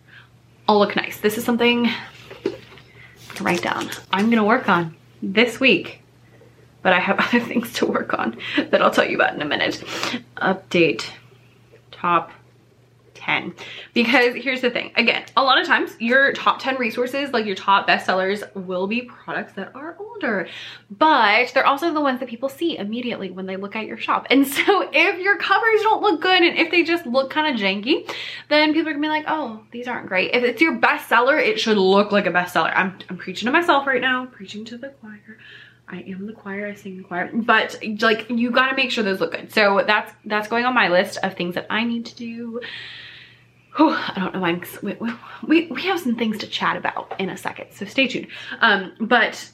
all 0.68 0.80
look 0.80 0.98
nice. 0.98 1.18
This 1.20 1.38
is 1.38 1.46
something 1.46 1.90
to 3.36 3.44
write 3.44 3.62
down. 3.62 3.90
I'm 4.12 4.30
gonna 4.30 4.44
work 4.44 4.68
on 4.68 4.96
this 5.22 5.62
week, 5.62 6.02
but 6.82 6.92
I 6.92 7.00
have 7.00 7.20
other 7.20 7.40
things 7.40 7.72
to 7.74 7.86
work 7.86 8.14
on 8.18 8.38
that 8.58 8.82
I'll 8.82 8.92
tell 8.92 9.08
you 9.08 9.16
about 9.16 9.34
in 9.34 9.42
a 9.42 9.46
minute. 9.46 9.82
Update 10.38 11.06
top 11.92 12.32
10 13.26 13.54
because 13.94 14.36
here's 14.36 14.62
the 14.62 14.70
thing 14.70 14.92
again 14.96 15.26
a 15.36 15.44
lot 15.44 15.60
of 15.60 15.66
times 15.66 15.96
your 16.00 16.32
top 16.34 16.60
10 16.60 16.78
resources 16.78 17.32
like 17.32 17.46
your 17.46 17.56
top 17.56 17.88
bestsellers 17.88 18.44
will 18.56 18.88
be 18.88 19.02
products 19.02 19.54
that 19.54 19.76
are 19.76 19.96
older 20.00 20.48
but 20.90 21.52
they're 21.54 21.66
also 21.66 21.94
the 21.94 22.02
ones 22.02 22.20
that 22.20 22.30
people 22.30 22.50
see 22.50 22.78
immediately 22.78 23.32
when 23.32 23.46
they 23.46 23.58
look 23.58 23.76
at 23.76 23.86
your 23.86 23.98
shop. 23.98 24.28
And 24.30 24.48
so 24.56 24.90
if 24.94 25.20
your 25.20 25.38
covers 25.38 25.82
don't 25.82 26.02
look 26.02 26.22
good 26.22 26.42
and 26.42 26.58
if 26.58 26.72
they 26.72 26.84
just 26.84 27.06
look 27.06 27.30
kind 27.30 27.54
of 27.54 27.62
janky 27.62 28.10
then 28.50 28.74
people 28.74 28.90
are 28.90 28.94
gonna 28.94 29.02
be 29.02 29.10
like 29.10 29.26
oh 29.28 29.62
these 29.72 29.88
aren't 29.88 30.08
great. 30.08 30.34
If 30.34 30.44
it's 30.44 30.62
your 30.62 30.78
bestseller 30.78 31.42
it 31.44 31.60
should 31.60 31.78
look 31.78 32.12
like 32.12 32.28
a 32.28 32.32
bestseller. 32.32 32.72
I'm, 32.76 32.98
I'm 33.10 33.18
preaching 33.18 33.48
to 33.48 33.52
myself 33.52 33.88
right 33.88 34.02
now 34.02 34.28
preaching 34.28 34.66
to 34.66 34.78
the 34.78 34.90
choir. 34.90 35.38
I 35.88 36.00
am 36.02 36.26
the 36.26 36.34
choir, 36.34 36.68
I 36.68 36.74
sing 36.74 36.98
the 36.98 37.04
choir, 37.04 37.30
but 37.32 37.80
like 38.02 38.30
you 38.30 38.52
gotta 38.52 38.76
make 38.76 38.92
sure 38.92 39.04
those 39.04 39.20
look 39.20 39.32
good. 39.32 39.52
So 39.52 39.84
that's 39.86 40.12
that's 40.26 40.48
going 40.48 40.66
on 40.66 40.74
my 40.74 40.90
list 40.90 41.20
of 41.22 41.36
things 41.36 41.56
that 41.56 41.68
I 41.70 41.84
need 41.84 42.06
to 42.08 42.16
do 42.16 42.62
Whew, 43.78 43.90
I 43.90 44.14
don't 44.16 44.34
know 44.34 44.40
why 44.40 44.62
we, 44.82 44.96
we, 45.46 45.68
we 45.68 45.82
have 45.84 46.00
some 46.00 46.16
things 46.16 46.38
to 46.38 46.48
chat 46.48 46.78
about 46.78 47.14
in 47.20 47.30
a 47.30 47.36
second, 47.36 47.72
so 47.72 47.86
stay 47.86 48.08
tuned. 48.08 48.28
Um, 48.62 48.94
but 49.02 49.52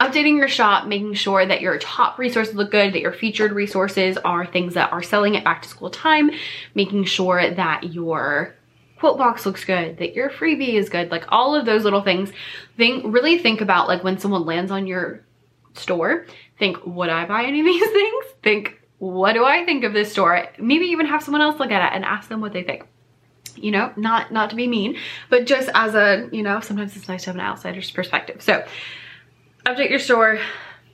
updating 0.00 0.36
your 0.36 0.48
shop, 0.48 0.88
making 0.88 1.14
sure 1.14 1.46
that 1.46 1.60
your 1.60 1.78
top 1.78 2.18
resources 2.18 2.54
look 2.54 2.72
good, 2.72 2.94
that 2.94 3.00
your 3.00 3.12
featured 3.12 3.52
resources 3.52 4.16
are 4.18 4.44
things 4.44 4.74
that 4.74 4.92
are 4.92 5.02
selling 5.02 5.36
at 5.36 5.44
back 5.44 5.62
to 5.62 5.68
school 5.68 5.90
time, 5.90 6.30
making 6.74 7.04
sure 7.04 7.48
that 7.48 7.92
your 7.92 8.56
quote 8.98 9.18
box 9.18 9.46
looks 9.46 9.64
good, 9.64 9.98
that 9.98 10.14
your 10.14 10.30
freebie 10.30 10.74
is 10.74 10.88
good, 10.88 11.12
like 11.12 11.24
all 11.28 11.54
of 11.54 11.64
those 11.64 11.84
little 11.84 12.02
things. 12.02 12.32
Think, 12.76 13.04
really 13.06 13.38
think 13.38 13.60
about 13.60 13.86
like 13.86 14.02
when 14.02 14.18
someone 14.18 14.44
lands 14.46 14.72
on 14.72 14.88
your 14.88 15.24
store, 15.74 16.26
think, 16.58 16.84
would 16.84 17.08
I 17.08 17.24
buy 17.24 17.44
any 17.44 17.60
of 17.60 17.66
these 17.66 17.88
things? 17.92 18.24
Think, 18.42 18.80
what 18.98 19.34
do 19.34 19.44
I 19.44 19.64
think 19.64 19.84
of 19.84 19.92
this 19.92 20.10
store? 20.10 20.48
Maybe 20.58 20.86
even 20.86 21.06
have 21.06 21.22
someone 21.22 21.40
else 21.40 21.60
look 21.60 21.70
at 21.70 21.92
it 21.92 21.94
and 21.94 22.04
ask 22.04 22.28
them 22.28 22.40
what 22.40 22.52
they 22.52 22.64
think 22.64 22.84
you 23.62 23.70
know, 23.70 23.92
not, 23.96 24.32
not 24.32 24.50
to 24.50 24.56
be 24.56 24.66
mean, 24.66 24.96
but 25.28 25.46
just 25.46 25.68
as 25.74 25.94
a, 25.94 26.28
you 26.32 26.42
know, 26.42 26.60
sometimes 26.60 26.96
it's 26.96 27.08
nice 27.08 27.24
to 27.24 27.30
have 27.30 27.36
an 27.36 27.42
outsider's 27.42 27.90
perspective. 27.90 28.42
So 28.42 28.64
update 29.66 29.90
your 29.90 29.98
store, 29.98 30.40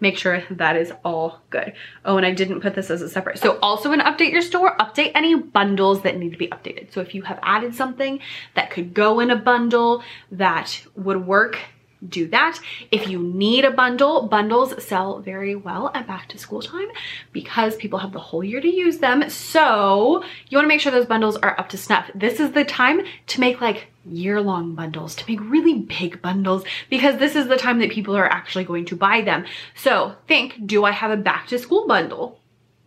make 0.00 0.18
sure 0.18 0.42
that 0.50 0.76
is 0.76 0.92
all 1.04 1.40
good. 1.50 1.72
Oh, 2.04 2.16
and 2.16 2.26
I 2.26 2.32
didn't 2.32 2.60
put 2.60 2.74
this 2.74 2.90
as 2.90 3.02
a 3.02 3.08
separate. 3.08 3.38
So 3.38 3.58
also 3.60 3.92
in 3.92 4.00
update 4.00 4.32
your 4.32 4.42
store, 4.42 4.76
update 4.76 5.12
any 5.14 5.34
bundles 5.34 6.02
that 6.02 6.18
need 6.18 6.32
to 6.32 6.38
be 6.38 6.48
updated. 6.48 6.92
So 6.92 7.00
if 7.00 7.14
you 7.14 7.22
have 7.22 7.38
added 7.42 7.74
something 7.74 8.20
that 8.54 8.70
could 8.70 8.92
go 8.94 9.20
in 9.20 9.30
a 9.30 9.36
bundle 9.36 10.02
that 10.32 10.82
would 10.96 11.26
work 11.26 11.58
do 12.08 12.28
that. 12.28 12.58
If 12.90 13.08
you 13.08 13.18
need 13.18 13.64
a 13.64 13.70
bundle, 13.70 14.22
bundles 14.22 14.82
sell 14.82 15.20
very 15.20 15.54
well 15.54 15.90
at 15.94 16.06
back 16.06 16.28
to 16.28 16.38
school 16.38 16.62
time 16.62 16.88
because 17.32 17.76
people 17.76 17.98
have 17.98 18.12
the 18.12 18.18
whole 18.18 18.44
year 18.44 18.60
to 18.60 18.68
use 18.68 18.98
them. 18.98 19.28
So 19.30 20.24
you 20.48 20.58
wanna 20.58 20.68
make 20.68 20.80
sure 20.80 20.92
those 20.92 21.06
bundles 21.06 21.36
are 21.36 21.58
up 21.58 21.68
to 21.70 21.78
snuff. 21.78 22.10
This 22.14 22.40
is 22.40 22.52
the 22.52 22.64
time 22.64 23.02
to 23.28 23.40
make 23.40 23.60
like 23.60 23.88
year-long 24.08 24.74
bundles, 24.74 25.14
to 25.16 25.24
make 25.28 25.40
really 25.40 25.74
big 25.74 26.22
bundles 26.22 26.64
because 26.88 27.18
this 27.18 27.34
is 27.34 27.48
the 27.48 27.56
time 27.56 27.80
that 27.80 27.90
people 27.90 28.16
are 28.16 28.30
actually 28.30 28.64
going 28.64 28.84
to 28.86 28.96
buy 28.96 29.20
them. 29.20 29.44
So 29.74 30.14
think, 30.28 30.66
do 30.66 30.84
I 30.84 30.92
have 30.92 31.10
a 31.10 31.16
back 31.16 31.48
to 31.48 31.58
school 31.58 31.86
bundle? 31.86 32.38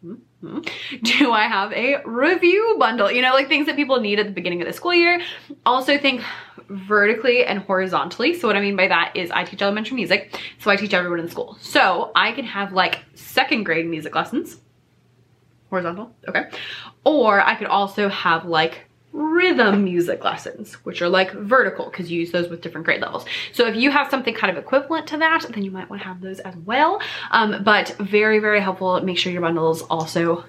Hmm? 0.02 0.62
Do 1.04 1.34
I 1.34 1.48
have 1.48 1.74
a 1.74 2.02
review 2.06 2.78
bundle? 2.80 3.12
You 3.12 3.22
know, 3.22 3.34
like 3.34 3.50
things 3.50 3.66
that 3.66 3.76
people 3.76 4.00
need 4.00 4.20
at 4.20 4.26
the 4.26 4.32
beginning 4.32 4.62
of 4.62 4.68
the 4.68 4.74
school 4.74 4.94
year. 4.94 5.22
Also 5.66 5.98
think 5.98 6.22
vertically 6.70 7.46
and 7.46 7.60
horizontally. 7.60 8.38
So 8.38 8.48
what 8.48 8.56
I 8.56 8.62
mean 8.62 8.76
by 8.76 8.88
that 8.88 9.16
is 9.16 9.32
I 9.32 9.44
teach 9.44 9.62
elementary 9.62 9.96
music, 9.96 10.40
so 10.60 10.70
I 10.70 10.76
teach 10.76 10.94
everyone 10.94 11.20
in 11.20 11.30
school. 11.30 11.58
So 11.62 12.12
I 12.16 12.32
can 12.32 12.46
have 12.46 12.74
like 12.74 13.00
second 13.16 13.64
grade 13.64 13.88
music 13.88 14.16
lessons, 14.16 14.58
horizontal, 15.70 16.12
okay. 16.28 16.50
Or 17.04 17.42
I 17.42 17.56
could 17.56 17.68
also 17.68 18.10
have 18.10 18.46
like 18.46 18.86
rhythm 19.12 19.84
music 19.84 20.24
lessons, 20.24 20.76
which 20.86 21.02
are 21.02 21.10
like 21.10 21.32
vertical 21.32 21.86
because 21.86 22.12
you 22.12 22.20
use 22.20 22.32
those 22.32 22.48
with 22.50 22.62
different 22.62 22.86
grade 22.86 23.02
levels. 23.02 23.26
So 23.52 23.66
if 23.66 23.76
you 23.76 23.90
have 23.90 24.10
something 24.10 24.36
kind 24.36 24.56
of 24.56 24.64
equivalent 24.64 25.08
to 25.08 25.18
that, 25.18 25.46
then 25.50 25.64
you 25.64 25.72
might 25.72 25.90
want 25.90 26.02
to 26.04 26.08
have 26.08 26.22
those 26.22 26.40
as 26.40 26.56
well. 26.58 27.02
Um, 27.32 27.64
but 27.64 27.96
very, 28.00 28.40
very 28.40 28.62
helpful. 28.62 29.02
Make 29.02 29.18
sure 29.18 29.32
your 29.32 29.42
bundles 29.42 29.82
also 29.84 30.46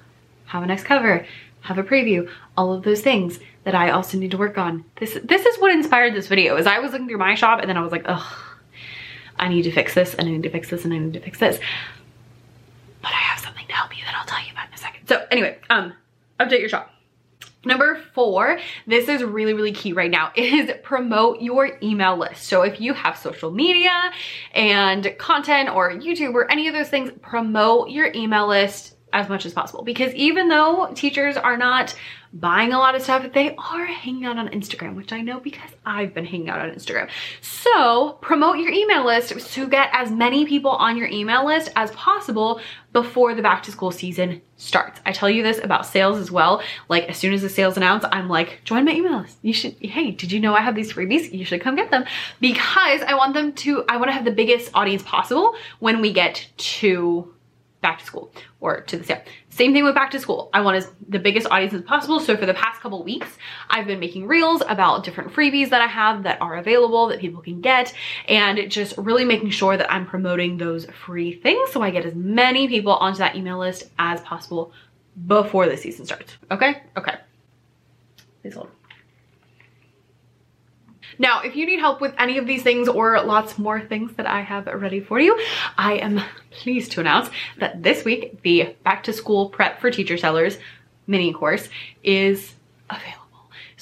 have 0.46 0.62
a 0.62 0.66
nice 0.66 0.82
cover, 0.82 1.26
have 1.62 1.78
a 1.78 1.82
preview, 1.82 2.28
all 2.56 2.72
of 2.72 2.82
those 2.82 3.00
things 3.00 3.38
that 3.64 3.74
I 3.74 3.90
also 3.90 4.18
need 4.18 4.30
to 4.30 4.38
work 4.38 4.58
on. 4.58 4.84
This, 4.96 5.18
this 5.24 5.44
is 5.44 5.58
what 5.60 5.72
inspired 5.72 6.14
this 6.14 6.26
video 6.26 6.56
is 6.56 6.66
I 6.66 6.78
was 6.78 6.92
looking 6.92 7.08
through 7.08 7.18
my 7.18 7.34
shop 7.34 7.60
and 7.60 7.68
then 7.68 7.76
I 7.76 7.82
was 7.82 7.92
like, 7.92 8.04
ugh, 8.06 8.36
I 9.38 9.48
need 9.48 9.62
to 9.62 9.72
fix 9.72 9.94
this 9.94 10.14
and 10.14 10.28
I 10.28 10.30
need 10.30 10.42
to 10.44 10.50
fix 10.50 10.70
this 10.70 10.84
and 10.84 10.92
I 10.94 10.98
need 10.98 11.14
to 11.14 11.20
fix 11.20 11.38
this. 11.38 11.58
But 13.02 13.12
I 13.12 13.16
have 13.16 13.40
something 13.40 13.66
to 13.66 13.72
help 13.72 13.96
you 13.96 14.04
that 14.04 14.14
I'll 14.16 14.26
tell 14.26 14.44
you 14.44 14.52
about 14.52 14.68
in 14.68 14.74
a 14.74 14.78
second. 14.78 15.06
So 15.08 15.26
anyway, 15.30 15.58
um, 15.70 15.94
update 16.38 16.60
your 16.60 16.68
shop. 16.68 16.94
Number 17.62 18.00
four, 18.14 18.58
this 18.86 19.06
is 19.08 19.22
really, 19.22 19.52
really 19.52 19.72
key 19.72 19.92
right 19.92 20.10
now, 20.10 20.32
is 20.36 20.70
promote 20.82 21.42
your 21.42 21.78
email 21.82 22.16
list. 22.16 22.44
So 22.44 22.62
if 22.62 22.80
you 22.80 22.94
have 22.94 23.18
social 23.18 23.50
media 23.50 24.12
and 24.54 25.14
content 25.18 25.68
or 25.68 25.90
YouTube 25.92 26.32
or 26.32 26.50
any 26.50 26.68
of 26.68 26.74
those 26.74 26.88
things, 26.88 27.10
promote 27.20 27.90
your 27.90 28.10
email 28.14 28.46
list 28.48 28.96
as 29.12 29.28
much 29.28 29.46
as 29.46 29.52
possible. 29.52 29.82
Because 29.82 30.14
even 30.14 30.48
though 30.48 30.90
teachers 30.94 31.36
are 31.36 31.56
not 31.56 31.94
buying 32.32 32.72
a 32.72 32.78
lot 32.78 32.94
of 32.94 33.02
stuff, 33.02 33.32
they 33.32 33.56
are 33.56 33.86
hanging 33.86 34.24
out 34.24 34.38
on 34.38 34.48
Instagram, 34.48 34.94
which 34.94 35.12
I 35.12 35.20
know 35.20 35.40
because 35.40 35.70
I've 35.84 36.14
been 36.14 36.24
hanging 36.24 36.48
out 36.48 36.60
on 36.60 36.70
Instagram. 36.70 37.08
So 37.40 38.18
promote 38.20 38.58
your 38.58 38.70
email 38.70 39.04
list 39.04 39.52
to 39.54 39.68
get 39.68 39.90
as 39.92 40.10
many 40.12 40.44
people 40.44 40.70
on 40.70 40.96
your 40.96 41.08
email 41.08 41.44
list 41.44 41.72
as 41.74 41.90
possible 41.92 42.60
before 42.92 43.34
the 43.34 43.42
back 43.42 43.64
to 43.64 43.72
school 43.72 43.90
season 43.90 44.42
starts. 44.56 45.00
I 45.04 45.12
tell 45.12 45.28
you 45.30 45.42
this 45.42 45.58
about 45.62 45.86
sales 45.86 46.18
as 46.18 46.30
well. 46.30 46.62
Like 46.88 47.08
as 47.08 47.16
soon 47.16 47.32
as 47.32 47.42
the 47.42 47.48
sales 47.48 47.76
announce, 47.76 48.04
I'm 48.12 48.28
like, 48.28 48.60
join 48.64 48.84
my 48.84 48.92
email 48.92 49.20
list. 49.20 49.38
You 49.42 49.52
should, 49.52 49.74
hey, 49.80 50.12
did 50.12 50.30
you 50.30 50.38
know 50.38 50.54
I 50.54 50.60
have 50.60 50.76
these 50.76 50.92
freebies? 50.92 51.32
You 51.32 51.44
should 51.44 51.60
come 51.60 51.74
get 51.74 51.90
them 51.90 52.04
because 52.40 53.02
I 53.02 53.14
want 53.14 53.34
them 53.34 53.52
to, 53.54 53.84
I 53.88 53.96
want 53.96 54.08
to 54.08 54.12
have 54.12 54.24
the 54.24 54.30
biggest 54.30 54.70
audience 54.72 55.02
possible 55.02 55.54
when 55.80 56.00
we 56.00 56.12
get 56.12 56.48
to 56.56 57.34
back 57.80 57.98
to 57.98 58.04
school 58.04 58.32
or 58.60 58.80
to 58.82 58.96
the 58.96 59.04
sale. 59.04 59.22
Same 59.48 59.72
thing 59.72 59.84
with 59.84 59.94
back 59.94 60.10
to 60.10 60.18
school. 60.18 60.50
I 60.52 60.60
want 60.60 60.76
as 60.76 60.90
the 61.08 61.18
biggest 61.18 61.46
audience 61.50 61.72
as 61.72 61.82
possible. 61.82 62.20
So 62.20 62.36
for 62.36 62.46
the 62.46 62.54
past 62.54 62.80
couple 62.80 63.02
weeks, 63.02 63.28
I've 63.68 63.86
been 63.86 64.00
making 64.00 64.26
reels 64.26 64.62
about 64.68 65.04
different 65.04 65.32
freebies 65.32 65.70
that 65.70 65.80
I 65.80 65.86
have 65.86 66.24
that 66.24 66.40
are 66.40 66.56
available 66.56 67.08
that 67.08 67.20
people 67.20 67.42
can 67.42 67.60
get 67.60 67.92
and 68.28 68.70
just 68.70 68.96
really 68.98 69.24
making 69.24 69.50
sure 69.50 69.76
that 69.76 69.90
I'm 69.90 70.06
promoting 70.06 70.58
those 70.58 70.86
free 70.86 71.32
things 71.32 71.70
so 71.72 71.82
I 71.82 71.90
get 71.90 72.04
as 72.04 72.14
many 72.14 72.68
people 72.68 72.92
onto 72.92 73.18
that 73.18 73.36
email 73.36 73.58
list 73.58 73.88
as 73.98 74.20
possible 74.20 74.72
before 75.26 75.68
the 75.68 75.76
season 75.76 76.06
starts. 76.06 76.36
Okay? 76.50 76.82
Okay. 76.96 77.14
Please 78.42 78.54
hold. 78.54 78.70
Now, 81.20 81.42
if 81.42 81.54
you 81.54 81.66
need 81.66 81.80
help 81.80 82.00
with 82.00 82.14
any 82.16 82.38
of 82.38 82.46
these 82.46 82.62
things 82.62 82.88
or 82.88 83.20
lots 83.20 83.58
more 83.58 83.78
things 83.78 84.14
that 84.14 84.24
I 84.24 84.40
have 84.40 84.64
ready 84.66 85.00
for 85.00 85.20
you, 85.20 85.38
I 85.76 85.96
am 85.98 86.22
pleased 86.50 86.92
to 86.92 87.00
announce 87.00 87.28
that 87.58 87.82
this 87.82 88.06
week, 88.06 88.40
the 88.40 88.74
Back 88.84 89.02
to 89.02 89.12
School 89.12 89.50
Prep 89.50 89.82
for 89.82 89.90
Teacher 89.90 90.16
Sellers 90.16 90.56
mini 91.06 91.34
course 91.34 91.68
is 92.02 92.54
available. 92.88 93.19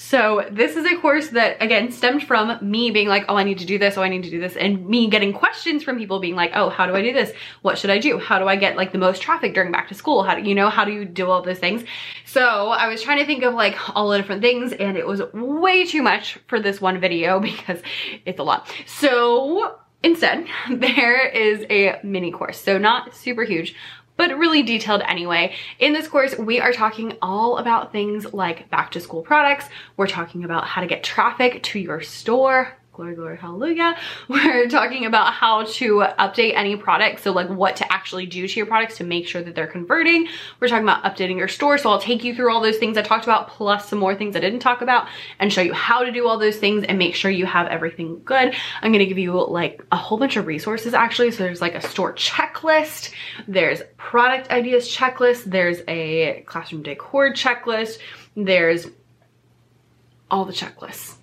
So 0.01 0.47
this 0.49 0.77
is 0.77 0.85
a 0.85 0.95
course 0.95 1.27
that 1.31 1.61
again 1.61 1.91
stemmed 1.91 2.23
from 2.23 2.57
me 2.61 2.89
being 2.89 3.09
like, 3.09 3.25
oh, 3.27 3.35
I 3.35 3.43
need 3.43 3.57
to 3.57 3.65
do 3.65 3.77
this, 3.77 3.97
oh, 3.97 4.01
I 4.01 4.07
need 4.07 4.23
to 4.23 4.29
do 4.29 4.39
this, 4.39 4.55
and 4.55 4.87
me 4.87 5.09
getting 5.09 5.33
questions 5.33 5.83
from 5.83 5.97
people 5.97 6.21
being 6.21 6.37
like, 6.37 6.51
oh, 6.55 6.69
how 6.69 6.85
do 6.85 6.95
I 6.95 7.01
do 7.01 7.11
this? 7.11 7.33
What 7.63 7.77
should 7.77 7.89
I 7.89 7.97
do? 7.97 8.17
How 8.17 8.39
do 8.39 8.47
I 8.47 8.55
get 8.55 8.77
like 8.77 8.93
the 8.93 8.97
most 8.97 9.21
traffic 9.21 9.53
during 9.53 9.73
back 9.73 9.89
to 9.89 9.93
school? 9.93 10.23
How 10.23 10.35
do 10.35 10.41
you 10.47 10.55
know, 10.55 10.69
how 10.69 10.85
do 10.85 10.93
you 10.93 11.03
do 11.03 11.29
all 11.29 11.41
those 11.41 11.59
things? 11.59 11.83
So 12.23 12.69
I 12.69 12.87
was 12.87 13.01
trying 13.01 13.19
to 13.19 13.25
think 13.25 13.43
of 13.43 13.53
like 13.55 13.75
all 13.93 14.07
the 14.07 14.17
different 14.17 14.41
things 14.41 14.71
and 14.71 14.95
it 14.95 15.05
was 15.05 15.21
way 15.33 15.85
too 15.85 16.01
much 16.01 16.39
for 16.47 16.61
this 16.61 16.79
one 16.79 17.01
video 17.01 17.39
because 17.41 17.81
it's 18.25 18.39
a 18.39 18.43
lot. 18.43 18.73
So 18.85 19.79
Instead, 20.01 20.47
there 20.71 21.27
is 21.27 21.65
a 21.69 21.99
mini 22.03 22.31
course, 22.31 22.59
so 22.59 22.77
not 22.77 23.13
super 23.13 23.43
huge, 23.43 23.75
but 24.19 24.37
really 24.37 24.61
detailed 24.61 25.01
anyway. 25.07 25.55
In 25.79 25.93
this 25.93 26.09
course, 26.09 26.37
we 26.37 26.59
are 26.59 26.73
talking 26.73 27.17
all 27.21 27.57
about 27.57 27.93
things 27.93 28.33
like 28.33 28.69
back 28.69 28.91
to 28.91 28.99
school 28.99 29.21
products. 29.21 29.63
We're 29.95 30.07
talking 30.07 30.43
about 30.43 30.65
how 30.65 30.81
to 30.81 30.87
get 30.87 31.05
traffic 31.05 31.63
to 31.63 31.79
your 31.79 32.01
store, 32.01 32.77
glory, 32.99 33.15
glory, 33.15 33.37
hallelujah. 33.37 33.97
We're 34.27 34.67
talking 34.67 35.05
about 35.05 35.31
how 35.31 35.63
to 35.63 36.03
update 36.19 36.51
any 36.53 36.75
product. 36.75 37.23
So 37.23 37.31
like 37.31 37.47
what 37.47 37.77
to 37.77 37.89
actually 37.89 38.25
do 38.25 38.45
to 38.45 38.55
your 38.57 38.65
products 38.65 38.97
to 38.97 39.05
make 39.05 39.25
sure 39.25 39.41
that 39.41 39.55
they're 39.55 39.67
converting. 39.67 40.27
We're 40.59 40.67
talking 40.67 40.83
about 40.83 41.05
updating 41.05 41.37
your 41.37 41.47
store. 41.47 41.77
So 41.77 41.89
I'll 41.91 42.01
take 42.01 42.25
you 42.25 42.35
through 42.35 42.51
all 42.53 42.59
those 42.59 42.75
things 42.75 42.97
I 42.97 43.01
talked 43.01 43.23
about, 43.23 43.47
plus 43.47 43.87
some 43.87 43.99
more 43.99 44.15
things 44.15 44.35
I 44.35 44.41
didn't 44.41 44.59
talk 44.59 44.81
about 44.81 45.07
and 45.39 45.51
show 45.51 45.61
you 45.61 45.71
how 45.71 46.03
to 46.03 46.11
do 46.11 46.27
all 46.27 46.37
those 46.37 46.57
things 46.57 46.83
and 46.83 46.99
make 46.99 47.15
sure 47.15 47.31
you 47.31 47.45
have 47.45 47.67
everything 47.67 48.21
good. 48.25 48.53
I'm 48.81 48.91
gonna 48.91 49.05
give 49.05 49.17
you 49.17 49.31
like 49.45 49.81
a 49.93 49.95
whole 49.95 50.17
bunch 50.17 50.35
of 50.35 50.45
resources 50.45 50.93
actually. 50.93 51.31
So 51.31 51.43
there's 51.43 51.61
like 51.61 51.75
a 51.75 51.87
store 51.87 52.13
checklist, 52.15 53.11
there's 53.47 53.81
product 53.95 54.49
ideas 54.49 54.89
checklist, 54.93 55.45
there's 55.45 55.81
a 55.87 56.43
classroom 56.47 56.83
decor 56.83 57.31
checklist, 57.31 57.99
there's 58.35 58.87
all 60.29 60.43
the 60.43 60.51
checklists 60.51 61.18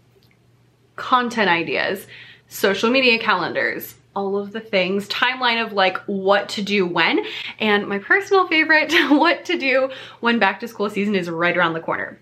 content 0.97 1.49
ideas, 1.49 2.07
social 2.49 2.91
media 2.91 3.19
calendars, 3.19 3.95
all 4.15 4.38
of 4.38 4.53
the 4.53 4.61
things, 4.61 5.07
timeline 5.09 5.65
of 5.65 5.73
like 5.73 5.99
what 6.07 6.49
to 6.49 6.62
do 6.62 6.87
when, 6.87 7.25
and 7.61 7.87
my 7.87 7.99
personal 7.99 8.49
favorite, 8.49 8.93
what 9.11 9.45
to 9.45 9.59
do 9.59 9.91
when 10.21 10.38
back 10.38 10.61
to 10.61 10.69
school 10.69 10.91
season 10.91 11.15
is 11.15 11.29
right 11.29 11.57
around 11.57 11.75
the 11.75 11.81
corner. 11.81 12.19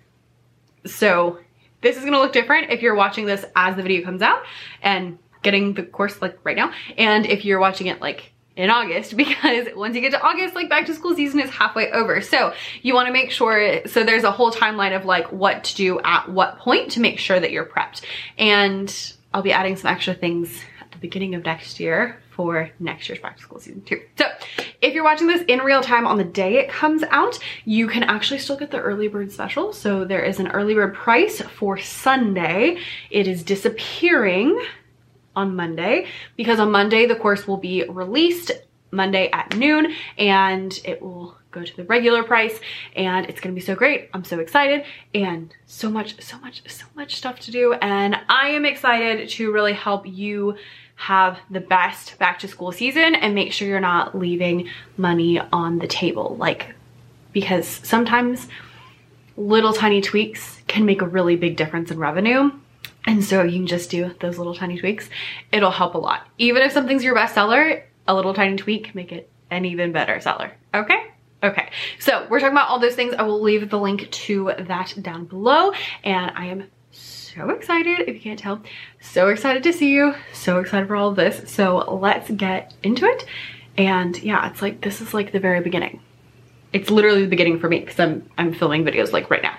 So 0.85 1.39
this 1.81 1.97
is 1.97 2.05
gonna 2.05 2.19
look 2.19 2.33
different 2.33 2.71
if 2.71 2.83
you're 2.83 2.95
watching 2.95 3.27
this 3.27 3.45
as 3.55 3.77
the 3.77 3.83
video 3.83 4.05
comes 4.05 4.23
out 4.23 4.43
and 4.83 5.19
getting 5.43 5.75
the 5.75 5.85
course 5.85 6.21
like 6.21 6.39
right 6.43 6.57
now. 6.57 6.73
And 6.99 7.27
if 7.27 7.45
you're 7.45 7.61
watching 7.61 7.87
it 7.87 8.01
like 8.01 8.34
in 8.57 8.71
August 8.71 9.17
because 9.17 9.69
once 9.75 9.95
you 9.95 10.01
get 10.01 10.13
to 10.13 10.23
August, 10.23 10.55
like 10.55 10.69
back 10.69 10.87
to 10.87 10.95
school 10.95 11.15
season 11.15 11.41
is 11.41 11.51
halfway 11.51 11.91
over. 11.91 12.21
So 12.21 12.55
you 12.83 12.95
wanna 12.95 13.13
make 13.13 13.31
sure, 13.31 13.87
so 13.87 14.05
there's 14.05 14.25
a 14.25 14.31
whole 14.31 14.53
timeline 14.53 14.97
of 14.97 15.05
like 15.05 15.31
what 15.33 15.65
to 15.65 15.75
do 15.75 16.01
at 16.01 16.29
what 16.31 16.59
point 16.59 16.93
to 16.93 17.01
make 17.01 17.19
sure 17.19 17.39
that 17.39 17.51
you're 17.51 17.67
prepped. 17.67 18.03
And 18.39 19.15
I'll 19.33 19.43
be 19.43 19.53
adding 19.53 19.77
some 19.77 19.91
extra 19.91 20.15
things 20.15 20.61
at 20.81 20.91
the 20.93 20.99
beginning 20.99 21.35
of 21.35 21.45
next 21.45 21.81
year 21.81 22.19
for 22.31 22.71
next 22.81 23.09
year's 23.09 23.21
back 23.21 23.37
to 23.37 23.43
school 23.43 23.61
season 23.61 23.83
too. 23.83 24.01
So 24.19 24.27
if 24.83 24.93
you're 24.93 25.05
watching 25.05 25.29
this 25.29 25.43
in 25.47 25.61
real 25.61 25.83
time 25.83 26.07
on 26.07 26.19
the 26.19 26.25
day 26.25 26.59
it 26.59 26.69
comes 26.69 27.03
out, 27.05 27.39
you 27.65 27.87
can 27.87 28.03
actually 28.03 28.39
still 28.39 28.57
get 28.57 28.71
the 28.71 28.81
early 28.81 29.09
bird 29.09 29.31
special. 29.31 29.73
So 29.73 30.05
there 30.05 30.23
is 30.23 30.41
an 30.41 30.49
early 30.49 30.75
bird 30.75 30.95
price 30.95 31.41
for 31.41 31.79
Sunday. 31.79 32.79
It 33.11 33.29
is 33.29 33.43
disappearing 33.43 34.61
on 35.37 35.57
Monday 35.57 36.07
because 36.37 36.61
on 36.61 36.71
Monday 36.71 37.07
the 37.07 37.17
course 37.17 37.47
will 37.47 37.57
be 37.57 37.85
released 37.89 38.53
Monday 38.91 39.29
at 39.33 39.57
noon 39.57 39.95
and 40.17 40.79
it 40.85 41.03
will 41.03 41.37
go 41.51 41.63
to 41.63 41.77
the 41.77 41.85
regular 41.85 42.23
price 42.23 42.59
and 42.97 43.27
it's 43.27 43.41
gonna 43.41 43.55
be 43.55 43.61
so 43.61 43.75
great. 43.75 44.09
I'm 44.13 44.25
so 44.25 44.39
excited 44.39 44.85
and 45.15 45.55
so 45.67 45.91
much, 45.91 46.21
so 46.23 46.39
much, 46.39 46.63
so 46.69 46.87
much 46.95 47.17
stuff 47.17 47.41
to 47.41 47.51
do. 47.51 47.75
And 47.75 48.17
I 48.29 48.49
am 48.49 48.65
excited 48.65 49.29
to 49.31 49.53
really 49.53 49.73
help 49.73 50.07
you 50.07 50.57
have 50.97 51.39
the 51.51 51.61
best 51.61 52.19
back 52.19 52.39
to 52.41 52.49
school 52.49 52.73
season 52.73 53.15
and 53.15 53.35
make 53.35 53.53
sure 53.53 53.67
you're 53.67 53.81
not 53.81 54.17
leaving 54.17 54.69
money 54.97 55.41
on 55.53 55.79
the 55.79 55.89
table. 55.89 56.37
Like, 56.39 56.75
because 57.33 57.67
sometimes 57.67 58.49
little 59.37 59.73
tiny 59.73 60.01
tweaks 60.01 60.63
can 60.69 60.85
make 60.85 61.03
a 61.03 61.07
really 61.07 61.35
big 61.35 61.57
difference 61.57 61.91
in 61.91 61.99
revenue 61.99 62.51
and 63.07 63.25
so 63.25 63.43
you 63.43 63.59
can 63.59 63.67
just 63.67 63.91
do 63.91 64.15
those 64.21 64.39
little 64.39 64.55
tiny 64.55 64.79
tweaks. 64.79 65.09
It'll 65.53 65.71
help 65.71 65.95
a 65.95 65.99
lot. 65.99 66.27
Even 66.39 66.63
if 66.63 66.73
something's 66.73 67.05
your 67.05 67.15
best 67.15 67.35
seller, 67.35 67.85
a 68.07 68.15
little 68.15 68.35
tiny 68.35 68.57
tweak 68.57 68.85
can 68.85 68.93
make 68.95 69.13
it 69.13 69.31
an 69.51 69.65
even 69.65 69.93
better 69.93 70.21
seller. 70.21 70.53
Okay? 70.73 71.11
Okay, 71.43 71.69
so 71.99 72.27
we're 72.31 72.41
talking 72.41 72.55
about 72.55 72.69
all 72.69 72.79
those 72.79 72.95
things. 72.95 73.15
I 73.19 73.23
will 73.25 73.43
leave 73.43 73.69
the 73.69 73.79
link 73.79 74.11
to 74.11 74.53
that 74.59 74.95
down 75.03 75.27
below. 75.27 75.73
And 76.03 76.33
I 76.35 76.47
am 76.47 76.71
so 76.91 77.51
excited, 77.51 78.09
if 78.09 78.15
you 78.15 78.21
can't 78.21 78.39
tell, 78.39 78.63
so 79.01 79.29
excited 79.29 79.63
to 79.65 79.73
see 79.75 79.93
you, 79.93 80.15
so 80.33 80.59
excited 80.59 80.89
for 80.89 80.97
all 80.97 81.11
of 81.11 81.17
this. 81.17 81.51
So 81.53 81.99
let's 82.01 82.31
get 82.31 82.73
into 82.83 83.05
it. 83.05 83.27
And 83.77 84.17
yeah, 84.23 84.49
it's 84.49 84.63
like, 84.63 84.81
this 84.81 85.03
is 85.03 85.13
like 85.13 85.33
the 85.33 85.41
very 85.41 85.61
beginning. 85.61 86.01
It's 86.73 86.91
literally 86.91 87.23
the 87.23 87.29
beginning 87.29 87.59
for 87.61 87.69
me 87.69 87.81
because 87.81 88.01
I'm, 88.01 88.29
I'm 88.39 88.55
filming 88.55 88.85
videos 88.85 89.13
like 89.13 89.29
right 89.29 89.43
now. 89.43 89.57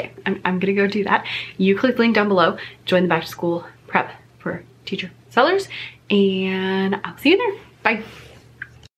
Okay, 0.00 0.12
I'm, 0.24 0.40
I'm 0.44 0.58
gonna 0.58 0.72
go 0.72 0.86
do 0.86 1.04
that. 1.04 1.26
You 1.58 1.76
click 1.76 1.96
the 1.96 2.02
link 2.02 2.14
down 2.14 2.28
below, 2.28 2.56
join 2.86 3.02
the 3.02 3.08
back 3.08 3.22
to 3.22 3.28
school 3.28 3.66
prep 3.86 4.10
for 4.38 4.64
teacher 4.86 5.10
sellers, 5.28 5.68
and 6.08 6.98
I'll 7.04 7.18
see 7.18 7.30
you 7.30 7.36
there. 7.36 7.60
Bye. 7.82 8.02